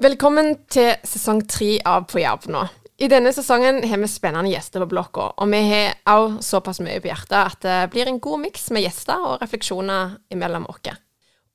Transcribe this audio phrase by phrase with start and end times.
[0.00, 2.62] Velkommen til sesong tre av På jobb nå.
[3.04, 7.02] I denne sesongen har vi spennende gjester på blokka, og vi har også såpass mye
[7.04, 10.88] på hjertet at det blir en god miks med gjester og refleksjoner imellom oss.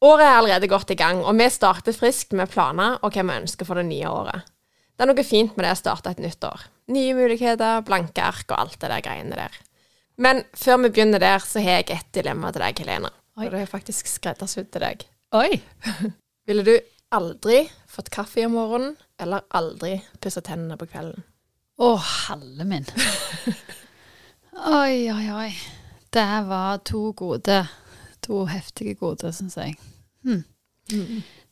[0.05, 3.41] Året er allerede godt i gang, og vi starter friskt med planer og hva vi
[3.41, 4.45] ønsker for det nye året.
[4.93, 6.67] Det er noe fint med det å starte et nytt år.
[6.93, 9.61] Nye muligheter, blanke ark og alt det der greiene der.
[10.21, 13.09] Men før vi begynner der, så har jeg et dilemma til deg, Helene.
[13.39, 13.47] Oi.
[13.47, 15.07] Og det er faktisk skreddersydd til deg.
[15.33, 15.49] Oi!
[16.45, 16.75] Ville du
[17.13, 21.23] aldri fått kaffe om morgenen, eller aldri pussa tennene på kvelden?
[21.77, 22.85] Å, halle min.
[24.55, 25.49] Oi, oi, oi.
[26.15, 27.57] Det var to gode.
[28.23, 29.75] To heftige gode, syns jeg.
[30.23, 30.45] Hm.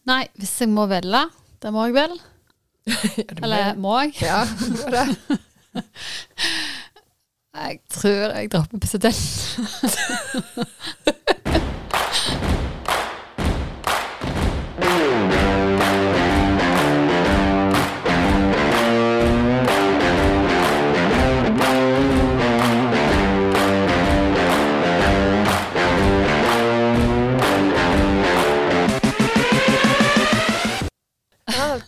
[0.08, 1.26] Nei, hvis jeg må velge,
[1.62, 2.16] det må jeg vel.
[3.44, 4.16] Eller må jeg?
[4.24, 5.08] Ja, må det.
[7.54, 9.20] Jeg tror jeg dropper president.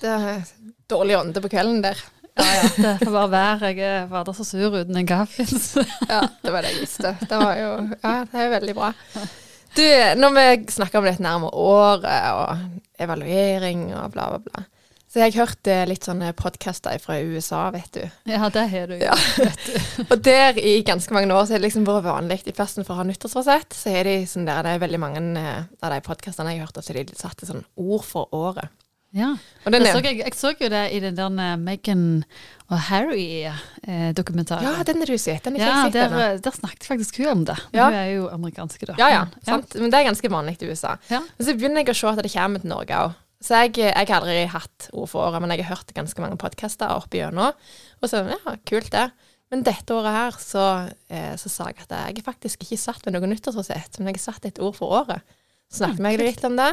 [0.06, 0.44] Det er
[0.92, 2.02] dårlig ånde på kvelden der.
[2.36, 2.68] Ja, ja.
[2.76, 3.72] Det får bare være.
[3.78, 5.46] Jeg var da så sur uten en kaffe.
[6.12, 7.16] Ja, det var det jeg visste.
[7.24, 7.72] Det var jo
[8.04, 8.92] Ja, det er veldig bra.
[9.76, 9.88] Du,
[10.22, 14.64] når vi snakker om dette nærme året og evaluering og bla, bla, bla,
[15.12, 18.02] så har jeg hørt eh, litt sånne podkaster fra USA, vet du.
[18.28, 18.96] Ja, det har du.
[19.00, 19.16] Ja.
[20.12, 22.96] Og der i ganske mange år så har det liksom vært vanlig i plassen for
[22.96, 26.02] å ha nyttårsforsett, så er de sånn der, det er veldig mange eh, av de
[26.04, 28.72] podkastene jeg har hørt, så de satt til sånn ord for året.
[29.16, 29.30] Ja.
[29.66, 32.24] Og den Det så jeg, jeg så jo det i den der eh, Meghan
[32.68, 34.64] og Harry-dokumentaren.
[34.66, 35.44] ja, den er du sett.
[35.46, 36.42] Den er Ja, der, ennå.
[36.44, 37.58] der snakket faktisk hun om det.
[37.74, 37.86] Ja.
[37.90, 38.96] Hun er jo amerikanske, da.
[39.00, 39.76] Ja, ja, sant.
[39.76, 40.98] Men det er ganske vanlig i USA.
[41.10, 41.22] Ja.
[41.22, 43.14] Men så begynner jeg å se at det kommer til Norge òg.
[43.46, 46.38] Så jeg, jeg har aldri hatt ord for året, men jeg har hørt ganske mange
[46.42, 47.54] podkaster opp igjennom.
[48.02, 49.12] Og så ja, kult det.
[49.54, 50.64] Men dette året her så,
[51.14, 54.34] eh, så sa jeg at jeg faktisk ikke satt med noe nyttårsforsett, men jeg har
[54.34, 55.22] satt et ord for året.
[55.70, 56.26] Så snakket vi kult.
[56.26, 56.72] litt om det,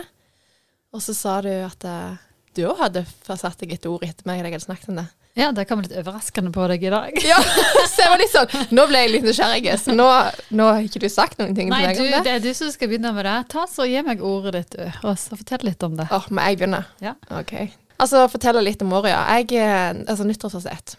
[0.93, 2.17] og så sa du at eh,
[2.57, 5.07] du òg hadde satt deg et ord etter meg da jeg hadde snakket om det.
[5.41, 7.21] ja, det kom litt overraskende på deg i dag.
[7.25, 7.39] Ja,
[7.93, 10.09] så jeg var litt sånn Nå ble jeg litt nysgjerrig, så nå,
[10.53, 12.25] nå har ikke du sagt noen ting Nei, til meg om det.
[12.29, 13.37] det er du som skal begynne med det.
[13.53, 16.09] Ta så Gi meg ordet ditt, du, og så fortell litt om det.
[16.13, 16.83] Åh, må jeg begynne?
[17.05, 17.15] Ja.
[17.39, 17.57] Ok.
[18.03, 19.23] Altså, fortelle litt om året, ja.
[19.39, 20.97] Jeg, eh, altså, nyttårsforsett.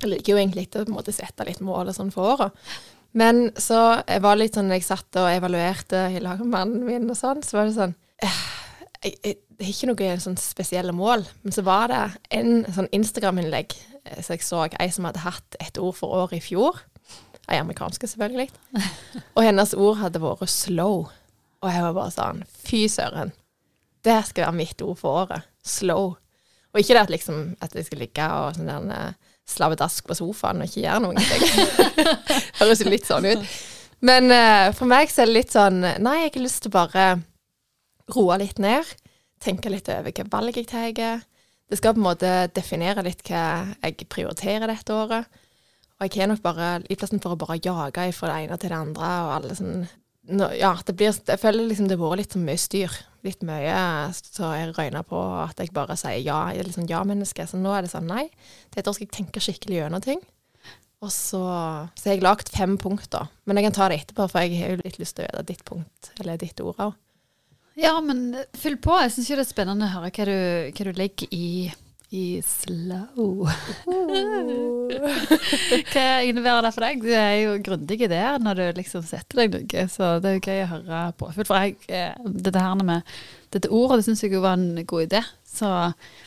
[0.00, 2.56] Jeg liker jo egentlig å på en måte sette litt mål og sånn for året.
[3.16, 7.10] Men så jeg var litt sånn, jeg satt og evaluerte i lag med mannen min
[7.10, 8.42] og sånn, så var det sånn eh,
[9.02, 12.88] jeg, jeg, Det er ikke noe sånn spesielle mål, men så var det en sånn
[12.96, 16.78] Instagram-innlegg så som jeg så, ei som hadde hatt et ord for året i fjor.
[17.50, 18.48] Ei amerikanske, selvfølgelig.
[19.36, 21.10] Og hennes ord hadde vært 'slow'.
[21.60, 23.34] Og jeg var bare sånn Fy søren.
[24.00, 25.44] Det skal være mitt ord for året.
[25.60, 26.14] Slow.
[26.72, 30.16] Og ikke det at, liksom, at jeg skal ligge og sånn der eh, slavedask på
[30.16, 31.44] sofaen og ikke gjøre ting.
[32.60, 33.44] Høres jo litt sånn ut.
[34.06, 36.76] Men uh, for meg så er det litt sånn Nei, jeg har lyst til å
[36.78, 37.06] bare
[38.14, 38.86] roe litt ned.
[39.40, 41.22] Tenke litt over hva valg jeg tar.
[41.70, 43.44] Det skal på en måte definere litt hva
[43.80, 45.40] jeg prioriterer dette året.
[46.00, 48.72] Og jeg har nok bare, i plassen for å bare jage fra det ene til
[48.72, 49.82] det andre, og alle sånn
[50.56, 52.98] Ja, det blir Jeg føler liksom det har vært litt så mye styr.
[53.26, 53.76] Litt mye
[54.14, 56.38] så jeg røyner på at jeg bare sier ja.
[56.52, 57.46] Jeg er litt sånn ja-menneske.
[57.48, 58.28] Så nå er det sånn nei.
[58.72, 60.22] Dette år skal jeg tenke skikkelig gjennom ting.
[61.00, 61.40] Og så,
[61.96, 63.28] så har jeg lagd fem punkter.
[63.48, 65.46] Men jeg kan ta det etterpå, for jeg har jo litt lyst til å vite
[65.48, 66.98] ditt punkt, eller ditt ord òg.
[67.80, 68.96] Ja, men fyll på.
[69.00, 70.36] Jeg syns jo det er spennende å høre hva du,
[70.76, 71.70] hva du legger i,
[72.12, 73.46] i slow.
[75.92, 77.00] hva innebærer det for deg?
[77.04, 80.36] Du er jo grundig i det når du liksom setter deg noe, så det er
[80.36, 81.30] jo gøy å høre på.
[81.40, 83.16] For jeg, eh, dette her med
[83.54, 85.24] dette ordet, det syns jeg jo var en god idé.
[85.48, 85.72] Så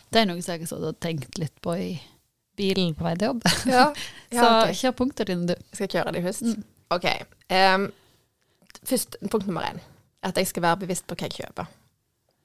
[0.09, 1.93] det er noe som jeg har og tenkt litt på i
[2.57, 3.47] bilen på vei til jobb.
[3.69, 3.87] Ja,
[4.33, 4.77] Så okay.
[4.81, 5.71] kjør punktene dine, du.
[5.73, 6.49] Skal jeg kjøre dem først?
[6.49, 6.69] Mm.
[6.93, 7.09] OK.
[7.53, 7.89] Um,
[8.89, 9.81] først, punkt nummer én.
[10.23, 11.71] At jeg skal være bevisst på hva jeg kjøper.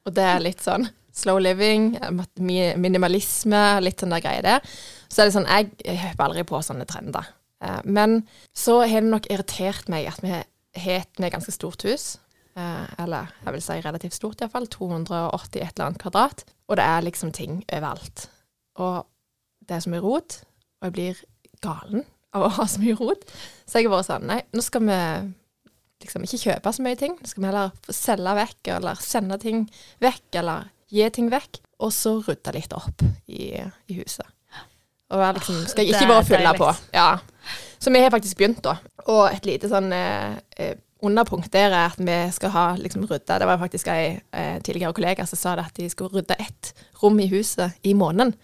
[0.09, 1.97] Og det er litt sånn slow living,
[2.39, 4.79] minimalisme, litt sånn der greier der.
[5.11, 7.27] Så er det sånn, jeg, jeg aldri på sånne trender.
[7.65, 8.21] Eh, men
[8.57, 10.47] så har det nok irritert meg at vi har
[11.03, 12.17] et ganske stort hus.
[12.59, 14.69] Eh, eller jeg vil si relativt stort iallfall.
[14.71, 16.45] 280 et eller annet kvadrat.
[16.69, 18.29] Og det er liksom ting overalt.
[18.79, 19.03] Og
[19.69, 20.41] det er så mye rot,
[20.81, 21.19] og jeg blir
[21.65, 22.07] galen
[22.37, 23.27] av å ha så mye rot.
[23.67, 24.99] Så jeg har bare sånn, nei, nå skal vi
[26.03, 27.15] liksom ikke kjøpe så mye ting.
[27.21, 29.65] Da skal vi heller selge vekk, eller sende ting
[30.05, 31.61] vekk, eller gi ting vekk.
[31.85, 34.27] Og så rydde litt opp i, i huset.
[35.15, 36.69] Og liksom, skal jeg ikke bare fylle på.
[36.93, 37.09] Ja.
[37.79, 38.77] Så vi har faktisk begynt, da.
[39.09, 40.75] Og et lite sånn eh, eh,
[41.07, 44.93] underpunkt der er at vi skal ha liksom rydda Det var faktisk ei eh, tidligere
[44.97, 46.73] kollega som sa det at de skulle rydde ett
[47.03, 48.35] rom i huset i måneden.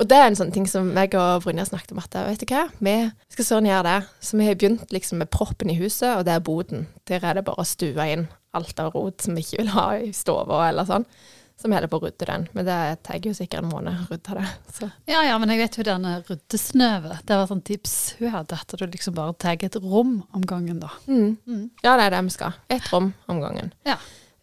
[0.00, 2.48] Og det er en sånn ting som meg og Brynja snakket om at vet du
[2.48, 2.94] hva, vi
[3.34, 3.98] skal sånn gjøre det.
[4.24, 6.86] Så vi har begynt liksom med proppen i huset, og det er boden.
[7.10, 8.24] Der er det bare å stue inn
[8.56, 11.04] alt av rot som vi ikke vil ha i stua eller sånn.
[11.60, 12.46] Så vi holder på å rydde den.
[12.56, 14.46] Men det tar jo sikkert en måned å rydde det.
[14.72, 14.86] Så.
[15.10, 17.20] Ja, ja, men jeg vet jo denne ryddesnøvet.
[17.28, 20.80] Det var sånn tips hun hadde, at du liksom bare tar et rom om gangen,
[20.80, 20.88] da.
[21.04, 21.36] Mm.
[21.44, 21.66] Mm.
[21.84, 22.56] Ja, det er det vi skal.
[22.72, 23.74] Et rom om gangen.
[23.84, 23.98] Ja.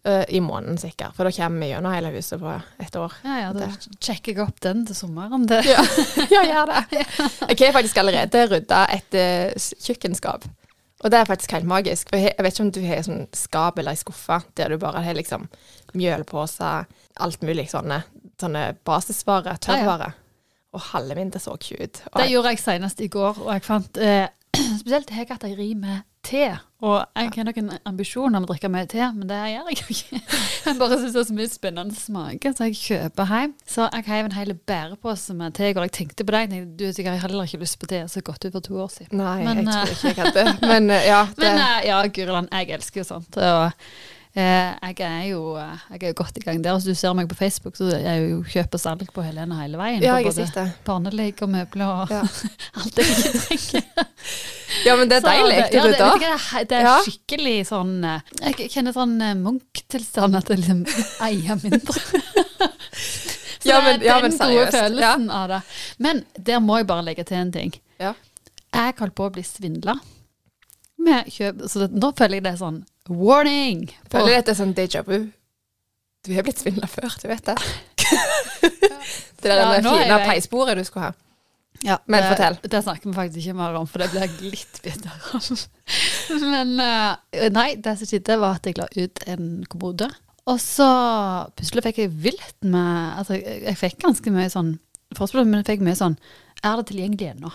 [0.08, 3.16] Eh, I måneden sikkert, for da kommer vi gjennom hele huset på et år.
[3.26, 5.48] Ja, ja, da Det- sjekker jeg opp den til sommeren.
[5.48, 5.66] Det.
[5.66, 5.84] Ja,
[6.36, 7.02] ja gjør det.
[7.52, 10.48] Jeg har faktisk allerede rydda et uh, kjøkkenskap.
[11.04, 12.10] Og det er faktisk helt magisk.
[12.10, 14.78] For jeg, jeg vet ikke om du har sånn skap eller ei skuffe der du
[14.82, 15.50] bare har liksom
[15.94, 16.88] mjølposer,
[17.20, 18.00] alt mulig sånne,
[18.40, 20.16] sånne basisvarer, tørrvarer.
[20.72, 22.02] Og halve min det så ikke ut.
[22.14, 24.28] Og Det gjorde jeg senest i går, og jeg fant eh,
[24.82, 26.48] Spesielt jeg at jeg rir med te.
[26.86, 29.78] Og jeg har noen ambisjoner ambisjon om å drikke mye te, men det gjør jeg
[29.96, 30.20] ikke.
[30.68, 33.54] Jeg bare syns det er så mye spennende smaker, så jeg kjøper hjem.
[33.72, 35.86] Så jeg har en hel bærepose med te går.
[35.88, 38.50] Jeg tenkte på deg, tenkte, du har sikkert heller ikke lyst på te så godt
[38.50, 39.22] ut for to år siden.
[39.22, 42.02] Nei, Men, jeg eh, tror ikke jeg hadde Men eh, ja, det, Men eh, ja,
[42.20, 43.40] Guriland, jeg elsker jo sånt.
[43.40, 43.88] Og eh,
[44.38, 46.76] jeg er jo eh, jeg er jo godt i gang der.
[46.78, 49.58] Hvis du ser meg på Facebook, så er jeg jo kjøp og salg på Helene
[49.62, 50.04] hele veien.
[50.04, 52.22] ja, jeg på både barnelek og møbler og Ja.
[52.82, 53.88] alt det jeg trenger.
[54.86, 56.96] Ja, men det er Så deilig ja, det, det er- det er Ja.
[57.02, 60.84] skikkelig sånn eh, Jeg kjenner sånn eh, Munch-tilstand, at jeg liksom
[61.24, 61.96] eier mindre.
[63.58, 65.62] Så Ja, det er ja, den men gode følelsen av det.
[66.04, 67.74] Men der må jeg bare legge til en ting.
[68.00, 68.14] Ja.
[68.76, 69.96] Jeg holdt på å bli svindla
[71.08, 73.88] med kjøp, så det, nå føler jeg det er sånn warning.
[74.12, 75.30] Føler dette er sånn déjà vu.
[76.28, 77.56] Du har blitt svindla før, du vet det.
[79.42, 81.16] det der Ja, fine peisbordet du skulle ha.
[81.86, 82.58] Ja, Men det, fortell.
[82.64, 85.50] Det snakker vi faktisk ikke mer om, for det blir jeg litt bitter av.
[86.54, 90.10] Men eh, nei, det som skjedde, var at jeg la ut en kommode.
[90.48, 90.88] Og så
[91.60, 94.78] plutselig fikk jeg vilt med Altså, jeg fikk ganske mye sånn
[95.16, 96.16] forespørsel, men jeg fikk mye sånn
[96.64, 97.52] Er det tilgjengelig ennå?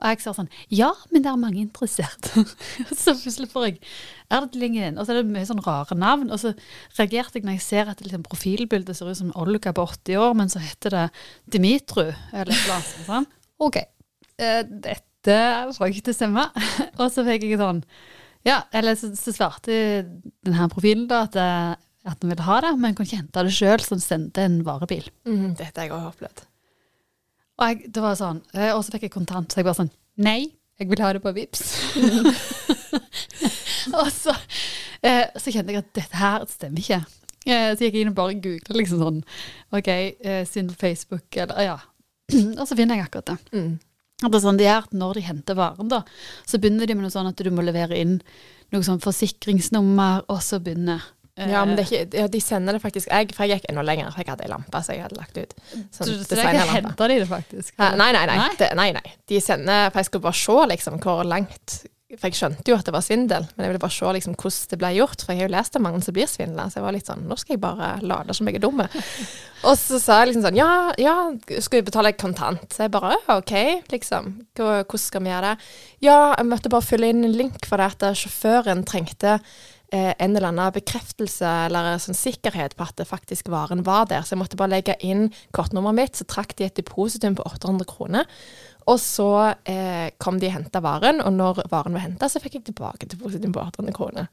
[0.00, 2.30] Og jeg sa sånn Ja, men det er mange interessert.
[3.02, 3.76] så plutselig får jeg
[4.30, 5.00] Er ennå?
[5.00, 6.30] Og så er det mye sånn rare navn.
[6.32, 6.54] Og så
[6.98, 10.36] reagerte jeg når jeg ser at liksom, profilbildet ser ut som Olga på 80 år,
[10.38, 11.04] men så heter det
[11.52, 13.36] Dimitru eller et eller sånt.
[13.60, 13.82] OK.
[14.40, 15.36] Eh, dette
[15.76, 16.46] får ikke til å
[17.00, 17.84] og så fikk jeg sånn
[18.46, 19.74] Ja, eller så, så svarte
[20.46, 21.74] denne profilen da at, eh,
[22.08, 24.62] at den ville ha det, men kunne ikke hente det sjøl, så den sendte en
[24.64, 25.10] varebil.
[25.28, 26.46] Mm, dette har jeg også opplevd.
[27.60, 29.92] Og jeg, det var sånn, eh, og så fikk jeg kontant, så jeg bare sånn
[30.20, 31.62] Nei, jeg vil ha det på Vips.
[34.00, 34.34] og så,
[35.04, 37.00] eh, så kjente jeg at dette her stemmer ikke.
[37.46, 39.20] Eh, så gikk jeg inn og bare googlet liksom sånn
[39.76, 41.78] OK, eh, synd på Facebook, eller ja.
[42.60, 43.38] og så finner jeg akkurat det.
[43.56, 43.78] Mm.
[44.20, 46.02] At det er sånn de er at når de henter varen, da,
[46.48, 48.18] så begynner de med noe sånn at du må levere inn
[48.72, 51.04] noe sånn forsikringsnummer, og så begynner
[51.38, 53.82] Ja, men det er ikke, ja, de sender det faktisk jeg, For jeg gikk enda
[53.86, 55.54] lenger, for jeg hadde ei lampe som jeg hadde lagt ut.
[55.90, 56.74] så, Sånn så er designerlampe.
[56.90, 57.72] henter de det, faktisk?
[57.78, 58.26] Nei, nei, nei.
[58.42, 58.50] Nei?
[58.58, 59.14] Det, nei, nei.
[59.30, 61.78] De sender For jeg skulle bare se liksom hvor langt
[62.18, 64.68] For jeg skjønte jo at det var svindel, men jeg ville bare se liksom hvordan
[64.74, 65.22] det ble gjort.
[65.22, 67.22] For jeg har jo lest om mange som blir svindla, så jeg var litt sånn
[67.30, 68.88] Nå skal jeg bare late som jeg er dumme.
[69.70, 71.16] Og så sa jeg liksom sånn Ja, ja,
[71.62, 72.66] skal vi betale kontant?
[72.74, 73.54] Så jeg bare OK,
[73.94, 74.32] liksom.
[74.58, 75.72] Hvordan skal vi gjøre det?
[76.10, 79.44] Ja, jeg måtte bare fylle inn en link for det at sjåføren trengte eh,
[79.92, 84.22] en eller annen bekreftelse eller sånn sikkerhet på at det faktisk varen var der.
[84.22, 87.88] Så jeg måtte bare legge inn kortnummeret mitt, så trakk de et depositum på 800
[87.90, 88.28] kroner.
[88.90, 89.30] Og så
[89.68, 93.10] eh, kom de og henta varen, og når varen var henta, så fikk jeg tilbake
[93.10, 94.30] depositum på 800 kroner.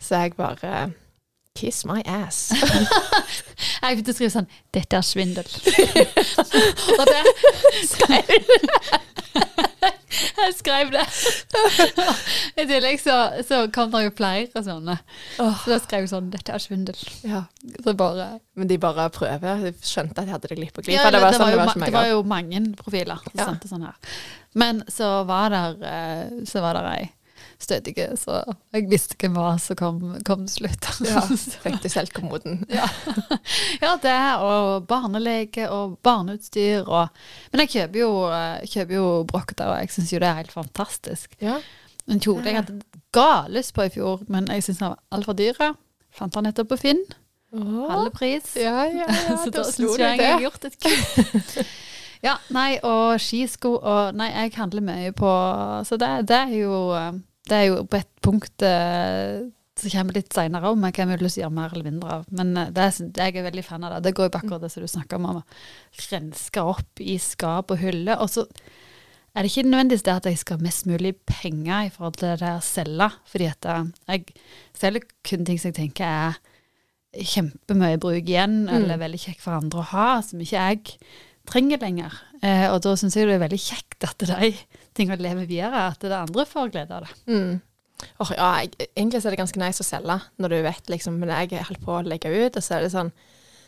[0.00, 0.90] Så jeg bare
[1.56, 2.52] Kiss my ass.
[3.82, 5.50] Jeg begynte å skrive sånn 'Dette er svindel'.
[7.00, 7.22] og det
[7.90, 8.99] skal Jeg
[10.80, 11.06] skrev det.
[12.62, 14.96] I tillegg så, så kom det jo flere sånne.
[15.42, 15.54] Oh.
[15.62, 17.04] Så da skrev jeg sånn 'Dette er svindel'.
[17.26, 17.44] Ja.
[17.84, 19.64] Så bare Men de bare prøver.
[19.68, 20.98] De skjønte at de hadde det litt på glipa?
[20.98, 23.46] Ja, det var det, sånn det var det var jo mange profiler som Ja.
[23.50, 23.96] sendte sånn her.
[24.54, 27.10] Men så var der eh, Så var der ei
[27.64, 28.40] stødige, så
[28.74, 30.88] jeg visste hvem var som kom, kom til slutt.
[31.10, 31.22] Ja,
[31.64, 32.64] fikk du selv kommoden.
[32.80, 32.88] Ja.
[33.82, 37.08] ja, det og barneleke og barneutstyr og
[37.52, 40.54] Men jeg kjøper jo, eh, kjøper jo brokter, og jeg syns jo det er helt
[40.54, 41.34] fantastisk.
[41.42, 41.60] Ja.
[42.10, 42.80] En kjole jeg hadde
[43.14, 45.58] gallyst på i fjor, men jeg syns den var altfor dyr.
[46.14, 47.02] Fant den nettopp på Finn.
[47.52, 48.56] Halve pris.
[48.56, 49.36] Ja, ja, ja.
[49.42, 51.56] så da syns jeg jeg jeg har gjort et kutt.
[52.22, 55.32] ja, nei, og skisko og Nei, jeg handler mye på
[55.88, 57.18] Så det, det er jo eh,
[57.50, 59.40] Det er jo på et punkt eh,
[59.80, 62.28] som kommer litt seinere om jeg har lyst til å gjøre mer eller mindre av.
[62.36, 64.04] Men eh, det er, jeg er veldig fan av det.
[64.06, 67.16] Det går jo på akkurat det som du snakker om, om å renske opp i
[67.22, 68.20] skap og hyller.
[68.20, 68.46] Og så
[69.34, 72.32] er det ikke nødvendigvis det at jeg skal ha mest mulig penger i forhold til
[72.32, 73.10] det der å selge.
[73.32, 74.38] Fordi at eh, jeg
[74.78, 76.40] selger kun ting som jeg tenker er
[77.10, 80.98] kjempemye bruk igjen, eller veldig kjekk for andre å ha, som ikke jeg
[81.50, 82.14] trenger lenger.
[82.42, 84.52] Eh, og da syns jeg det er veldig kjekt at de
[85.00, 87.18] tingene leve videre, at det andre får glede av det.
[87.30, 87.58] Mm.
[88.22, 91.32] Oh, ja, jeg, egentlig er det ganske nice å selge, når du vet liksom Men
[91.34, 93.12] jeg holder på å legge ut, og så er det sånn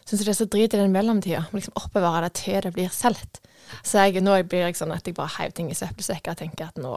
[0.02, 1.44] Syns det er så drit i den mellomtida.
[1.52, 3.38] Må liksom oppbevare det til det blir solgt.
[3.86, 6.72] Så jeg, nå blir jeg sånn at jeg bare heiv ting i søppelsekker og tenker
[6.72, 6.96] at nå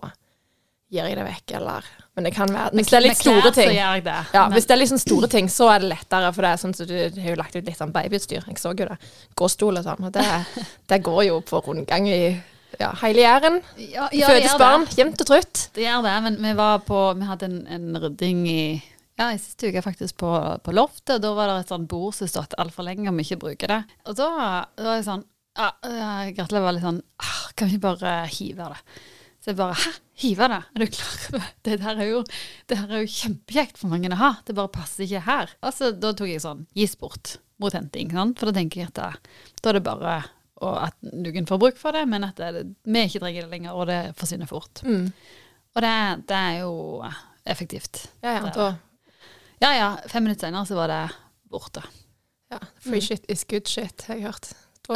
[0.90, 3.70] gir jeg det vekk, eller Men det kan være Hvis det er litt store ting.
[3.70, 3.76] så.
[4.34, 6.34] Ja, Hvis det er liksom store ting, så er det lettere.
[6.34, 8.46] For det er sånn du, du har jo lagt ut litt sånn babyutstyr.
[8.48, 8.98] Jeg så jo det.
[9.38, 10.10] Gåstol og sånn.
[10.10, 10.26] Og det,
[10.92, 12.20] det går jo på rundgang i
[12.80, 13.62] ja, hele Jæren.
[13.80, 15.70] ja, ja, Fødes barn, jevnt og trutt.
[15.76, 18.66] Det gjør det, men vi var på Vi hadde en, en rydding i
[19.16, 20.30] ja, i siste uke faktisk på,
[20.60, 23.40] på loftet, da var det et sånt bord som stått altfor lenge, og vi ikke
[23.46, 23.78] bruker det.
[24.10, 24.28] Og da,
[24.76, 25.24] da var jeg sånn
[25.56, 28.82] ja, ja, Gratle var litt sånn ah, Kan vi bare hive det?
[29.40, 29.94] Så jeg bare Hæ?
[30.20, 30.58] Hive det?
[30.76, 31.78] Er du klar over det?
[31.80, 32.20] Der er jo,
[32.68, 34.30] det her er jo kjempekjekt for mange å ha.
[34.48, 35.52] Det bare passer ikke her.
[35.60, 38.14] Altså, da tok jeg sånn Gis bort mot henting.
[38.16, 38.40] Sant?
[38.40, 39.10] For da tenker jeg at da,
[39.60, 40.16] da er det bare
[40.64, 43.72] og at noen får bruk for det, men at det, vi ikke trenger det lenger,
[43.76, 44.82] og det forsvinner fort.
[44.88, 45.10] Mm.
[45.76, 45.94] Og det,
[46.30, 46.76] det er jo
[47.46, 48.06] effektivt.
[48.24, 48.74] Ja, ja, da,
[49.62, 51.02] Ja ja, fem minutter senere så var det
[51.52, 51.82] borte.
[52.52, 52.60] ja.
[52.80, 54.54] Free shit is good shit, har jeg hørt.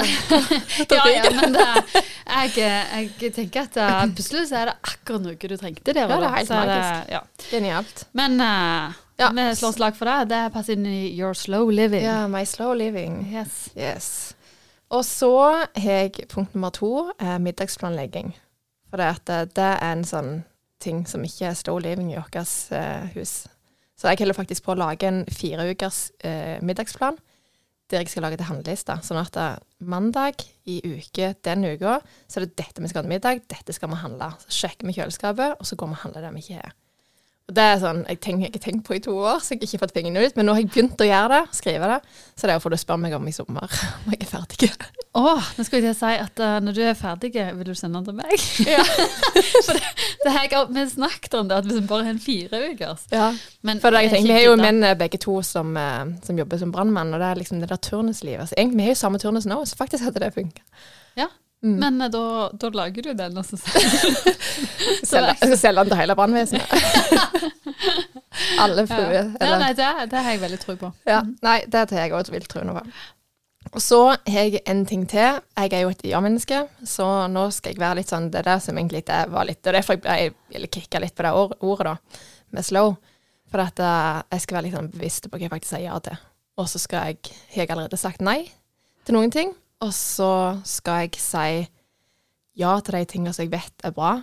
[0.89, 1.65] Ja, ja, men det,
[2.55, 6.03] jeg, jeg tenker at uh, plutselig så er det akkurat noe du trengte der.
[6.05, 7.09] Ja, det er helt magisk.
[7.15, 7.21] ja.
[7.49, 8.03] genialt.
[8.13, 9.31] Men uh, Ja.
[9.35, 10.29] vi slår slag for det.
[10.29, 12.03] Det passer inn i your slow living.
[12.05, 13.17] Ja, my slow living.
[13.33, 13.69] Yes.
[13.75, 14.35] Yes.
[14.89, 15.33] Og så
[15.75, 18.33] har jeg punkt nummer to, eh, middagsplanlegging.
[18.89, 20.31] For det, at det, det er en sånn
[20.81, 22.35] ting som ikke er slow living i vårt
[22.73, 23.43] eh, hus.
[23.99, 27.19] Så jeg holder faktisk på å lage en fire ukers eh, middagsplan
[27.89, 28.95] der jeg skal lage til handleliste.
[29.05, 31.97] Sånn at eh, mandag i uke den uka,
[32.29, 34.29] så er det dette vi skal ha til middag, dette skal vi handle.
[34.45, 36.75] Så sjekker vi kjøleskapet, og så går vi og handler det vi ikke har.
[37.49, 39.67] Og det er sånn, Jeg tenker, ikke tenkt på i to år, så jeg har
[39.67, 40.35] ikke fått pengene ut.
[40.37, 41.99] Men nå har jeg begynt å gjøre det, skrive det.
[42.37, 43.65] Så det er for du spør meg om i sommer,
[44.05, 44.69] om jeg er ferdig.
[45.17, 45.23] Å,
[45.57, 47.97] nå skulle jeg til å si at uh, når du er ferdig, vil du sende
[47.97, 48.35] den til meg?
[48.69, 48.83] Ja.
[49.65, 49.89] For det,
[50.21, 53.05] det har jeg vi snakket om det, at hvis vi bare har en fire ukers
[53.13, 53.29] ja.
[53.65, 56.37] Men For det, jeg tenker, Vi har jo menn eh, begge to som, eh, som
[56.37, 58.51] jobber som brannmann, og det er liksom det der turnuslivet.
[58.51, 60.61] Så egentlig, Vi har jo samme turnus nå, så faktisk hadde det funka.
[61.63, 61.75] Mm.
[61.81, 62.23] Men eh, da,
[62.55, 65.57] da lager du den, og så selger du den?
[65.59, 66.65] selge den til hele brannvesenet.
[68.63, 68.87] Alle ja.
[68.87, 69.13] fruer.
[69.13, 70.91] ja, eller- nei, det, det har jeg veldig tro på.
[71.09, 72.83] Ja, nei, det tar jeg òg vilt tro på.
[73.73, 75.41] Og så har jeg en ting til.
[75.59, 78.55] Jeg er jo et ja-menneske, så nå skal jeg være litt sånn Det er det
[78.63, 81.91] som egentlig det var litt Det er derfor jeg ble kicka litt på det ordet,
[81.91, 82.23] da,
[82.55, 82.95] med slow.
[83.51, 85.99] For at eh, jeg skal være litt sånn bevisst på hva jeg faktisk sier ja
[86.05, 86.17] til.
[86.59, 88.39] Og så skal jeg Har jeg allerede sagt nei
[89.05, 89.53] til noen ting.
[89.85, 90.31] Og så
[90.67, 91.51] skal jeg si
[92.59, 94.17] ja til de tingene som jeg vet er bra.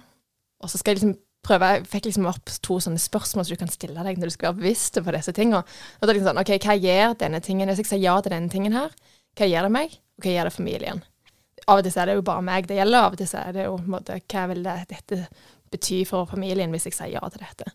[0.61, 3.61] Og så skal jeg liksom prøve Jeg fikk liksom opp to sånne spørsmål som du
[3.61, 5.63] kan stille deg når du skal være bevisst på disse tingene.
[5.63, 7.71] Og da er det liksom sånn, ok, Hva gjør denne tingen?
[7.71, 8.97] Hvis jeg sier ja til denne tingen her,
[9.39, 11.03] hva gjør det meg, og hva gjør det familien?
[11.67, 13.69] Av og til er det jo bare meg det gjelder, av og til er det
[13.69, 15.21] jo måte, hva vil det, dette
[15.73, 17.71] bety for familien hvis jeg sier ja til dette?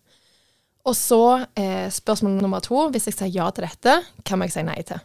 [0.87, 1.23] Og så
[1.59, 2.87] eh, spørsmål nummer to.
[2.91, 4.99] Hvis jeg sier ja til dette, hva må jeg si nei til?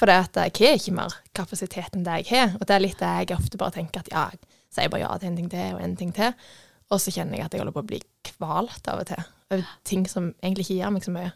[0.00, 2.54] For det at jeg har ikke mer kapasitet enn det jeg har.
[2.56, 4.40] Og det er litt det jeg ofte bare tenker at ja, jeg
[4.72, 6.32] sier bare ja til en ting til og en ting til.
[6.90, 9.28] Og så kjenner jeg at jeg holder på å bli kvalt av og til.
[9.52, 11.34] Over ting som egentlig ikke gir meg så mye.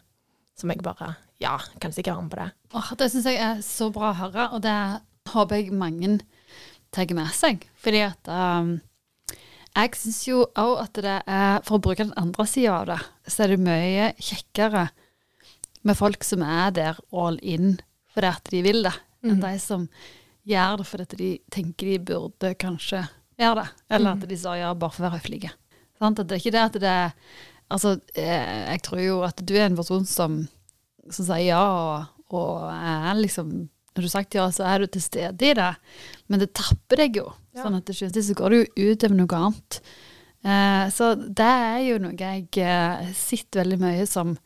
[0.57, 2.49] Som jeg bare Ja, kan sikkert være med på det.
[2.79, 4.75] Åh, det syns jeg er så bra å høre, og det
[5.33, 6.13] håper jeg mange
[6.95, 7.65] tar med seg.
[7.83, 8.77] Fordi at um,
[9.75, 13.01] jeg syns jo òg at det er, for å bruke den andre sida av det,
[13.27, 14.87] så er det mye kjekkere
[15.85, 17.75] med folk som er der all in
[18.15, 18.93] fordi at de vil det,
[19.25, 19.41] enn Mhm.
[19.43, 19.87] de som
[20.47, 23.03] gjør det fordi de tenker de burde kanskje
[23.39, 24.23] gjøre det, eller Mhm.
[24.23, 25.51] at de sa ja bare for å være høflige.
[26.01, 27.13] At det er ikke det at det er
[27.71, 30.47] Altså, eh, jeg tror jo at du er en person som,
[31.09, 33.47] som sier ja, og, og er liksom
[33.95, 35.75] Når du har sagt ja, så er du til stede i det,
[36.29, 37.33] men det tapper deg jo.
[37.55, 37.63] Ja.
[37.63, 39.79] Sånn at til slutt så går det jo ut over noe annet.
[40.43, 44.37] Eh, så det er jo noe jeg eh, sitter veldig mye som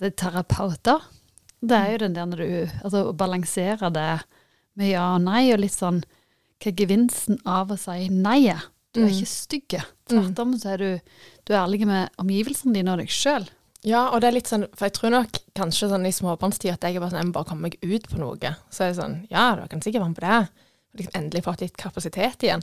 [0.00, 0.98] er terapeuter.
[1.60, 4.08] Det er jo den der når du Altså å balansere det
[4.80, 5.98] med ja og nei, og litt sånn
[6.60, 8.54] Hva er gevinsten av å si nei?
[8.92, 9.12] Du er Mm.
[9.14, 9.74] ikke stygg.
[10.08, 11.00] Tvert om så er du,
[11.46, 13.46] du er ærlig med omgivelsene dine og deg sjøl.
[13.86, 16.82] Ja, og det er litt sånn, for jeg tror nok kanskje sånn i småbarnstid at
[16.82, 18.50] jeg er bare sånn, jeg må bare komme meg ut på noe.
[18.68, 20.66] Så er det sånn, ja, da kan sikkert være med på det.
[20.98, 22.62] Liksom endelig fått litt kapasitet igjen.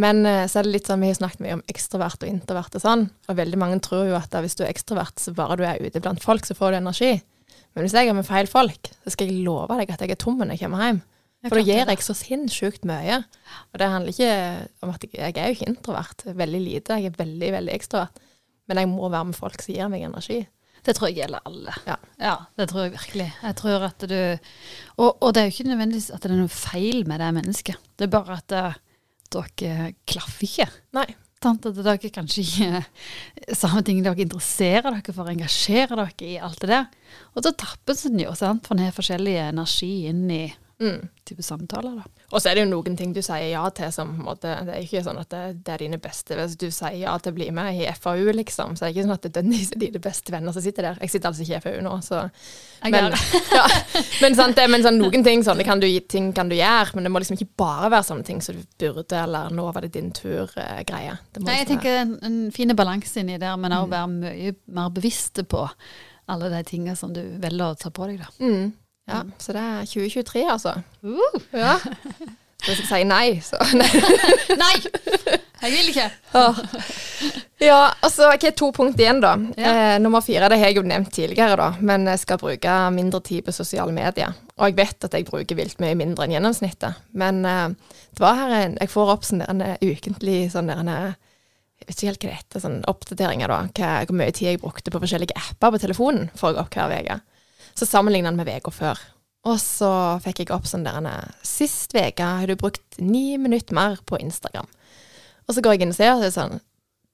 [0.00, 2.78] Men eh, så er det litt sånn, vi har snakket mye om ekstrovert og introvert
[2.78, 5.56] og sånn, og veldig mange tror jo at da, hvis du er ekstrovert, så bare
[5.58, 7.12] du er ute blant folk, så får du energi.
[7.74, 10.20] Men hvis jeg er med feil folk, så skal jeg love deg at jeg er
[10.20, 11.02] tom når jeg kommer hjem.
[11.46, 13.22] For da gir jeg så sinnssykt mye.
[13.72, 14.32] Og det handler ikke
[14.84, 16.24] om at jeg, jeg er jo ikke introvert.
[16.36, 16.98] Veldig lite.
[17.00, 18.20] Jeg er veldig, veldig ekstrovert.
[18.68, 20.42] Men jeg må være med folk som gir meg energi.
[20.84, 21.72] Det tror jeg gjelder alle.
[22.20, 22.34] Ja.
[22.56, 23.28] det tror jeg virkelig.
[23.42, 24.20] Jeg tror at du
[24.96, 27.90] Og, og det er jo ikke nødvendigvis at det er noe feil med det mennesket.
[27.96, 28.78] Det er bare at eh,
[29.32, 30.68] dere klaffer ikke.
[30.96, 31.08] Nei.
[31.40, 31.64] Sant?
[31.64, 32.80] At dere kanskje ikke
[33.60, 36.90] Samme ting dere interesserer dere for, engasjerer dere i alt det der.
[37.32, 38.66] Og da tappes en jo, sant?
[38.66, 40.42] for en har forskjellig energi inn i
[40.80, 41.08] Mm.
[41.28, 42.02] type samtaler, da.
[42.32, 44.52] Og så er det jo noen ting du sier ja til som på en måte,
[44.64, 47.32] Det er ikke sånn at det, det er dine beste Hvis du sier ja til
[47.32, 50.00] å bli med i FAU, liksom, så er det ikke sånn at det er dine
[50.00, 50.98] beste venner som sitter der.
[51.04, 52.22] Jeg sitter altså ikke i FAU nå, så
[52.82, 53.12] Men,
[53.58, 53.66] ja,
[54.22, 57.04] men, sant, det, men sånn, noen ting, sånne kan du, ting kan du gjøre, men
[57.04, 59.92] det må liksom ikke bare være sånne ting som du burde, eller 'nå var det
[59.92, 61.18] din tur'-greie.
[61.44, 63.82] Nei, jeg tenker en, en fin balanse inni der, men Mm.
[63.84, 65.68] òg være mye mer bevisst på
[66.28, 68.26] alle de tingene som du velger å ta på deg, da.
[68.40, 68.72] mm,
[69.10, 70.76] ja, Så det er 2023, altså.
[71.02, 71.40] Uh.
[71.52, 71.78] Ja.
[72.60, 73.56] Så hvis jeg sier nei, så
[74.62, 74.74] Nei!
[75.60, 76.06] Jeg vil ikke.
[77.60, 79.34] Ja, altså, hva har to punkt igjen, da?
[79.60, 79.70] Ja.
[79.70, 83.20] Eh, nummer fire det har jeg jo nevnt tidligere, da, men jeg skal bruke mindre
[83.24, 84.36] tid på sosiale medier.
[84.58, 87.00] Og jeg vet at jeg bruker vilt mye mindre enn gjennomsnittet.
[87.16, 90.84] Men eh, det var her en, jeg får opp sånn der en ukentlig sånn der
[90.84, 90.94] en,
[91.80, 93.60] Jeg vet ikke helt hva det heter, sånn oppdateringer, da.
[93.72, 96.96] Hva, hvor mye tid jeg brukte på forskjellige apper på telefonen får jeg opp hver
[97.00, 97.20] uke.
[97.74, 99.00] Så sammenligna han med uka før.
[99.48, 99.90] Og så
[100.24, 101.08] fikk jeg opp sånn der en
[101.46, 104.68] Sist uke har du brukt ni minutter mer på Instagram.
[105.48, 106.60] Og så går jeg inn og ser, og det er sånn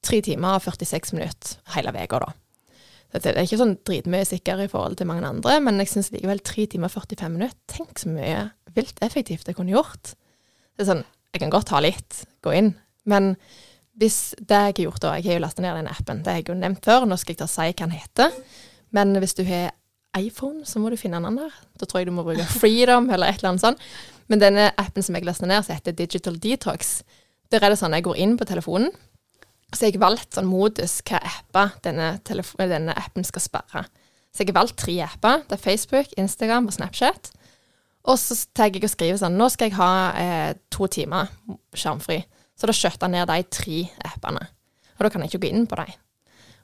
[0.07, 2.33] tre timer og 46 minutter hele uka, da.
[3.13, 6.11] Så Det er ikke sånn dritmye sikker i forhold til mange andre, men jeg syns
[6.13, 10.17] likevel tre timer og 45 minutter Tenk så mye vilt effektivt jeg kunne gjort.
[10.77, 13.37] Det er sånn, Jeg kan godt ta litt, gå inn, men
[14.01, 16.41] hvis det jeg har gjort da Jeg har jo lasta ned den appen, det har
[16.41, 18.33] jeg jo nevnt før, nå skal jeg ta si hva den heter.
[18.91, 19.73] Men hvis du har
[20.19, 21.53] iPhone, så må du finne en annen.
[21.79, 23.85] Da tror jeg du må bruke Freedom eller et eller annet sånt.
[24.33, 27.01] Men denne appen som jeg lasta ned, som heter Digital Detox,
[27.53, 28.91] der er det sånn at jeg går inn på telefonen,
[29.73, 33.85] så har jeg valgt sånn modus hva apper denne, denne appen skal sperre.
[34.35, 35.43] Så jeg har valgt tre apper.
[35.49, 37.31] Det er Facebook, Instagram og Snapchat.
[38.07, 41.31] Og så tar jeg og skriver sånn Nå skal jeg ha eh, to timer
[41.75, 42.21] skjermfri.
[42.57, 44.45] Så da skjøtter jeg ned de tre appene.
[44.97, 45.97] Og da kan jeg ikke gå inn på dem.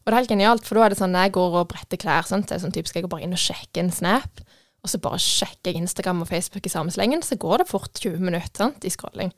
[0.03, 2.01] Og det er helt genialt, for da er det sånn når jeg går og bretter
[2.01, 2.49] klær, sant?
[2.49, 4.43] så er det sånn typisk jeg går bare inn og sjekker en snap,
[4.83, 7.93] og så bare sjekker jeg Instagram og Facebook i samme slengen, så går det fort
[8.03, 9.31] 20 minutter sant, i scrolling.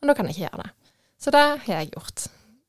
[0.00, 0.96] Men da kan jeg ikke gjøre det.
[1.18, 2.26] Så det har jeg gjort.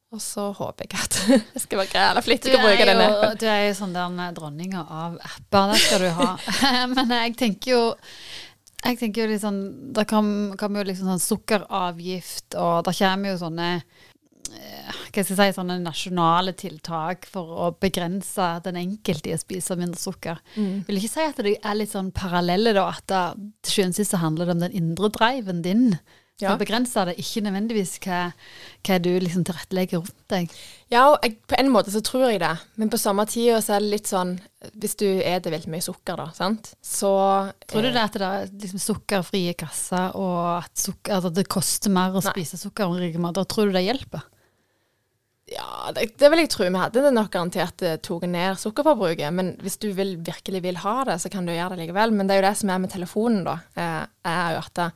[0.09, 1.17] Og så håper jeg at
[1.55, 3.35] jeg skal være grei eller flittig å bruke denne appen.
[3.41, 6.29] du er jo sånn der dronninga av apper, det skal du ha.
[6.95, 7.81] Men jeg tenker jo
[8.79, 9.59] jeg tenker jo litt sånn,
[9.91, 14.07] Det kommer kom jo liksom sånn sukkeravgift, og det kommer jo sånne eh,
[14.49, 19.77] hva skal jeg si, sånne nasjonale tiltak for å begrense den enkelte i å spise
[19.79, 20.39] mindre sukker.
[20.55, 20.85] Mm.
[20.87, 23.25] Vil ikke si at det er litt sånn parallelle, da, at det,
[23.65, 25.85] til sjuende og sist så handler det om den indre driven din.
[26.39, 28.19] For å begrense det, ikke nødvendigvis hva,
[28.87, 30.53] hva du liksom tilrettelegger rundt deg.
[30.91, 33.75] Ja, og jeg, på en måte så tror jeg det, men på samme tid så
[33.75, 34.37] er det litt sånn
[34.79, 37.11] Hvis du spiser veldig mye sukker, da, sant, så
[37.67, 41.39] Tror du eh, det at det er liksom sukkerfrie kasser, og at, sukker, altså at
[41.41, 42.31] det koster mer å Nei.
[42.31, 43.43] spise sukkerrike mat?
[43.51, 44.23] Tror du det hjelper?
[45.49, 46.67] Ja, det, det vil jeg tro.
[46.67, 49.33] Vi hadde det nok garantert eh, tatt ned sukkerforbruket.
[49.33, 52.13] Men hvis du vil, virkelig vil ha det, så kan du gjøre det likevel.
[52.13, 53.55] Men det er jo det som er med telefonen, da.
[53.73, 54.89] Eh, er jo at det,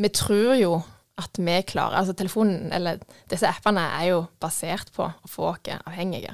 [0.00, 0.74] vi tror jo
[1.20, 2.98] at vi klarer Altså telefonen, eller
[3.30, 6.32] disse appene, er jo basert på å få oss avhengige.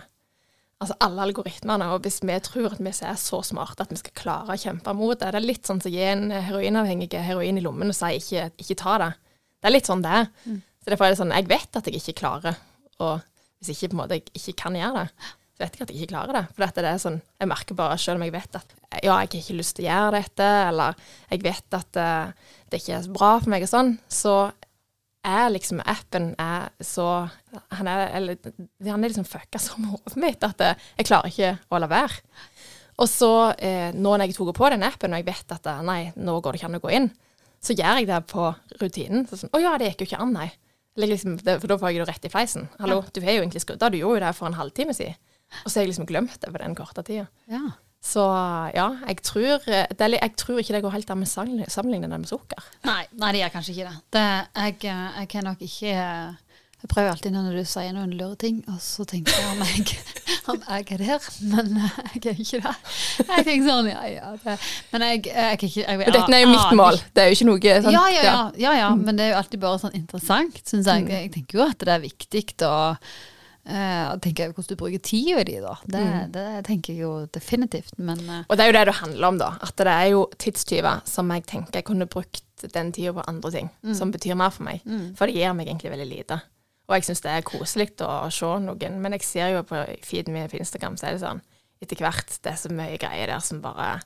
[0.81, 1.91] Altså alle algoritmene.
[1.93, 4.95] Og hvis vi tror at vi er så smarte at vi skal klare å kjempe
[4.97, 7.99] mot det, det er litt sånn som å gi en heroinavhengige heroin i lommen og
[7.99, 9.11] si ikke, ikke ta det.
[9.61, 10.31] Det er litt sånn det er.
[10.81, 12.57] Så derfor er det sånn Jeg vet at jeg ikke klarer
[13.05, 13.19] å
[13.61, 15.99] Hvis ikke på en måte jeg ikke kan gjøre det, så vet jeg at jeg
[16.01, 16.45] ikke klarer det.
[16.57, 19.29] For det er sånn Jeg merker bare, selv om jeg vet at ja, jeg har
[19.29, 23.15] ikke lyst til å gjøre dette, eller jeg vet at uh, det ikke er så
[23.15, 24.37] bra for meg og sånn, så
[25.27, 27.29] er liksom appen er så
[27.77, 28.39] Han er, eller,
[28.87, 31.89] han er liksom fucka så med hodet mitt at eh, jeg klarer ikke å la
[31.91, 32.23] være.
[33.01, 35.83] Og så, eh, nå når jeg tok på den appen, og jeg vet at eh,
[35.87, 37.11] nei, nå går det ikke an å gå inn,
[37.61, 38.49] så gjør jeg det på
[38.81, 39.27] rutinen.
[39.29, 40.49] Så sånn, Å ja, det gikk jo ikke an, nei.
[41.01, 42.69] Liksom, for da får jeg det rett i fleisen.
[42.81, 45.17] Hallo, du har jo egentlig skrudd av, du gjorde jo det for en halvtime siden.
[45.65, 47.27] Og så har jeg liksom glemt det på den korte tida.
[47.51, 47.73] Ja.
[48.01, 48.23] Så
[48.73, 52.31] ja, jeg tror, det jeg tror ikke det går helt an med sammenligne det med
[52.31, 52.71] sukker.
[52.89, 53.99] Nei, nei, det gjør kanskje ikke det.
[54.17, 55.97] det jeg, eh, jeg kan nok ikke
[56.81, 59.97] Jeg prøver alltid når du sier noen lure ting, og så tenker jeg om jeg,
[60.53, 62.77] om jeg er der, men eh, jeg er ikke det.
[63.19, 64.31] Jeg tenker sånn, ja, ja.
[64.45, 64.55] Det,
[64.95, 67.03] men jeg, jeg er ikke jeg, Og dette er jo mitt mål.
[67.13, 69.43] Det er jo ikke noe sånn Ja, ja, ja, ja, ja, men det er jo
[69.43, 71.05] alltid bare sånn interessant, syns jeg.
[71.13, 72.79] Jeg tenker jo at det er viktig å
[73.71, 75.75] Uh, tenker jeg hvordan du bruker tida di, da.
[75.85, 77.93] Det, det tenker jeg jo definitivt.
[78.01, 79.51] Men uh, Og det er jo det det handler om, da.
[79.63, 83.53] At det er jo tidstyver som jeg tenker jeg kunne brukt den tida på andre
[83.53, 84.81] ting som betyr mer for meg.
[85.17, 86.41] For det gir meg egentlig veldig lite.
[86.91, 90.35] Og jeg syns det er koselig å se noen, men jeg ser jo på feeden
[90.35, 91.43] min på Instagram, så er det sånn
[91.81, 94.01] etter hvert det er så mye greier der som bare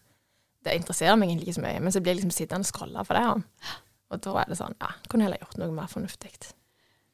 [0.64, 3.02] Det interesserer meg egentlig ikke så mye, men så blir jeg liksom sittende og scrolle
[3.04, 3.72] for det.
[4.14, 6.30] Og da er det sånn Ja, kunne heller gjort noe mer fornuftig.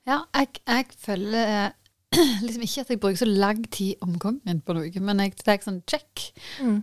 [0.07, 1.73] ja, jeg, jeg føler eh,
[2.47, 5.63] liksom ikke at jeg bruker så lang tid om gangen på noe, men jeg, er
[5.63, 6.31] sånn check.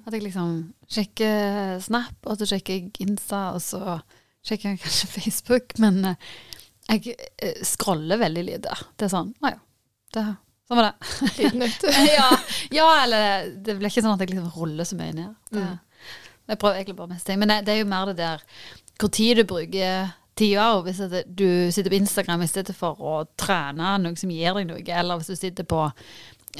[0.07, 0.53] At jeg liksom
[0.91, 3.99] sjekker Snap, og så sjekker jeg Insta, og så
[4.47, 5.75] sjekker jeg kanskje Facebook.
[5.83, 6.31] Men eh,
[6.87, 8.75] jeg eh, scroller veldig lite.
[8.95, 9.59] Det er sånn Å ja.
[10.15, 10.23] Det,
[10.67, 11.09] sånn var det.
[11.41, 11.87] Litt nytt.
[12.17, 12.29] ja,
[12.73, 15.35] ja, eller det blir ikke sånn at jeg liksom ruller så mye ned.
[15.51, 15.65] Det,
[16.47, 17.41] Jeg prøver egentlig bare mest ting.
[17.41, 18.47] Men det, er jo mer det der
[18.97, 20.69] hvor tid du bruker tida.
[20.77, 24.69] Og hvis du sitter på Instagram i stedet for å trene noe som gir deg
[24.69, 25.85] noe, eller hvis du sitter på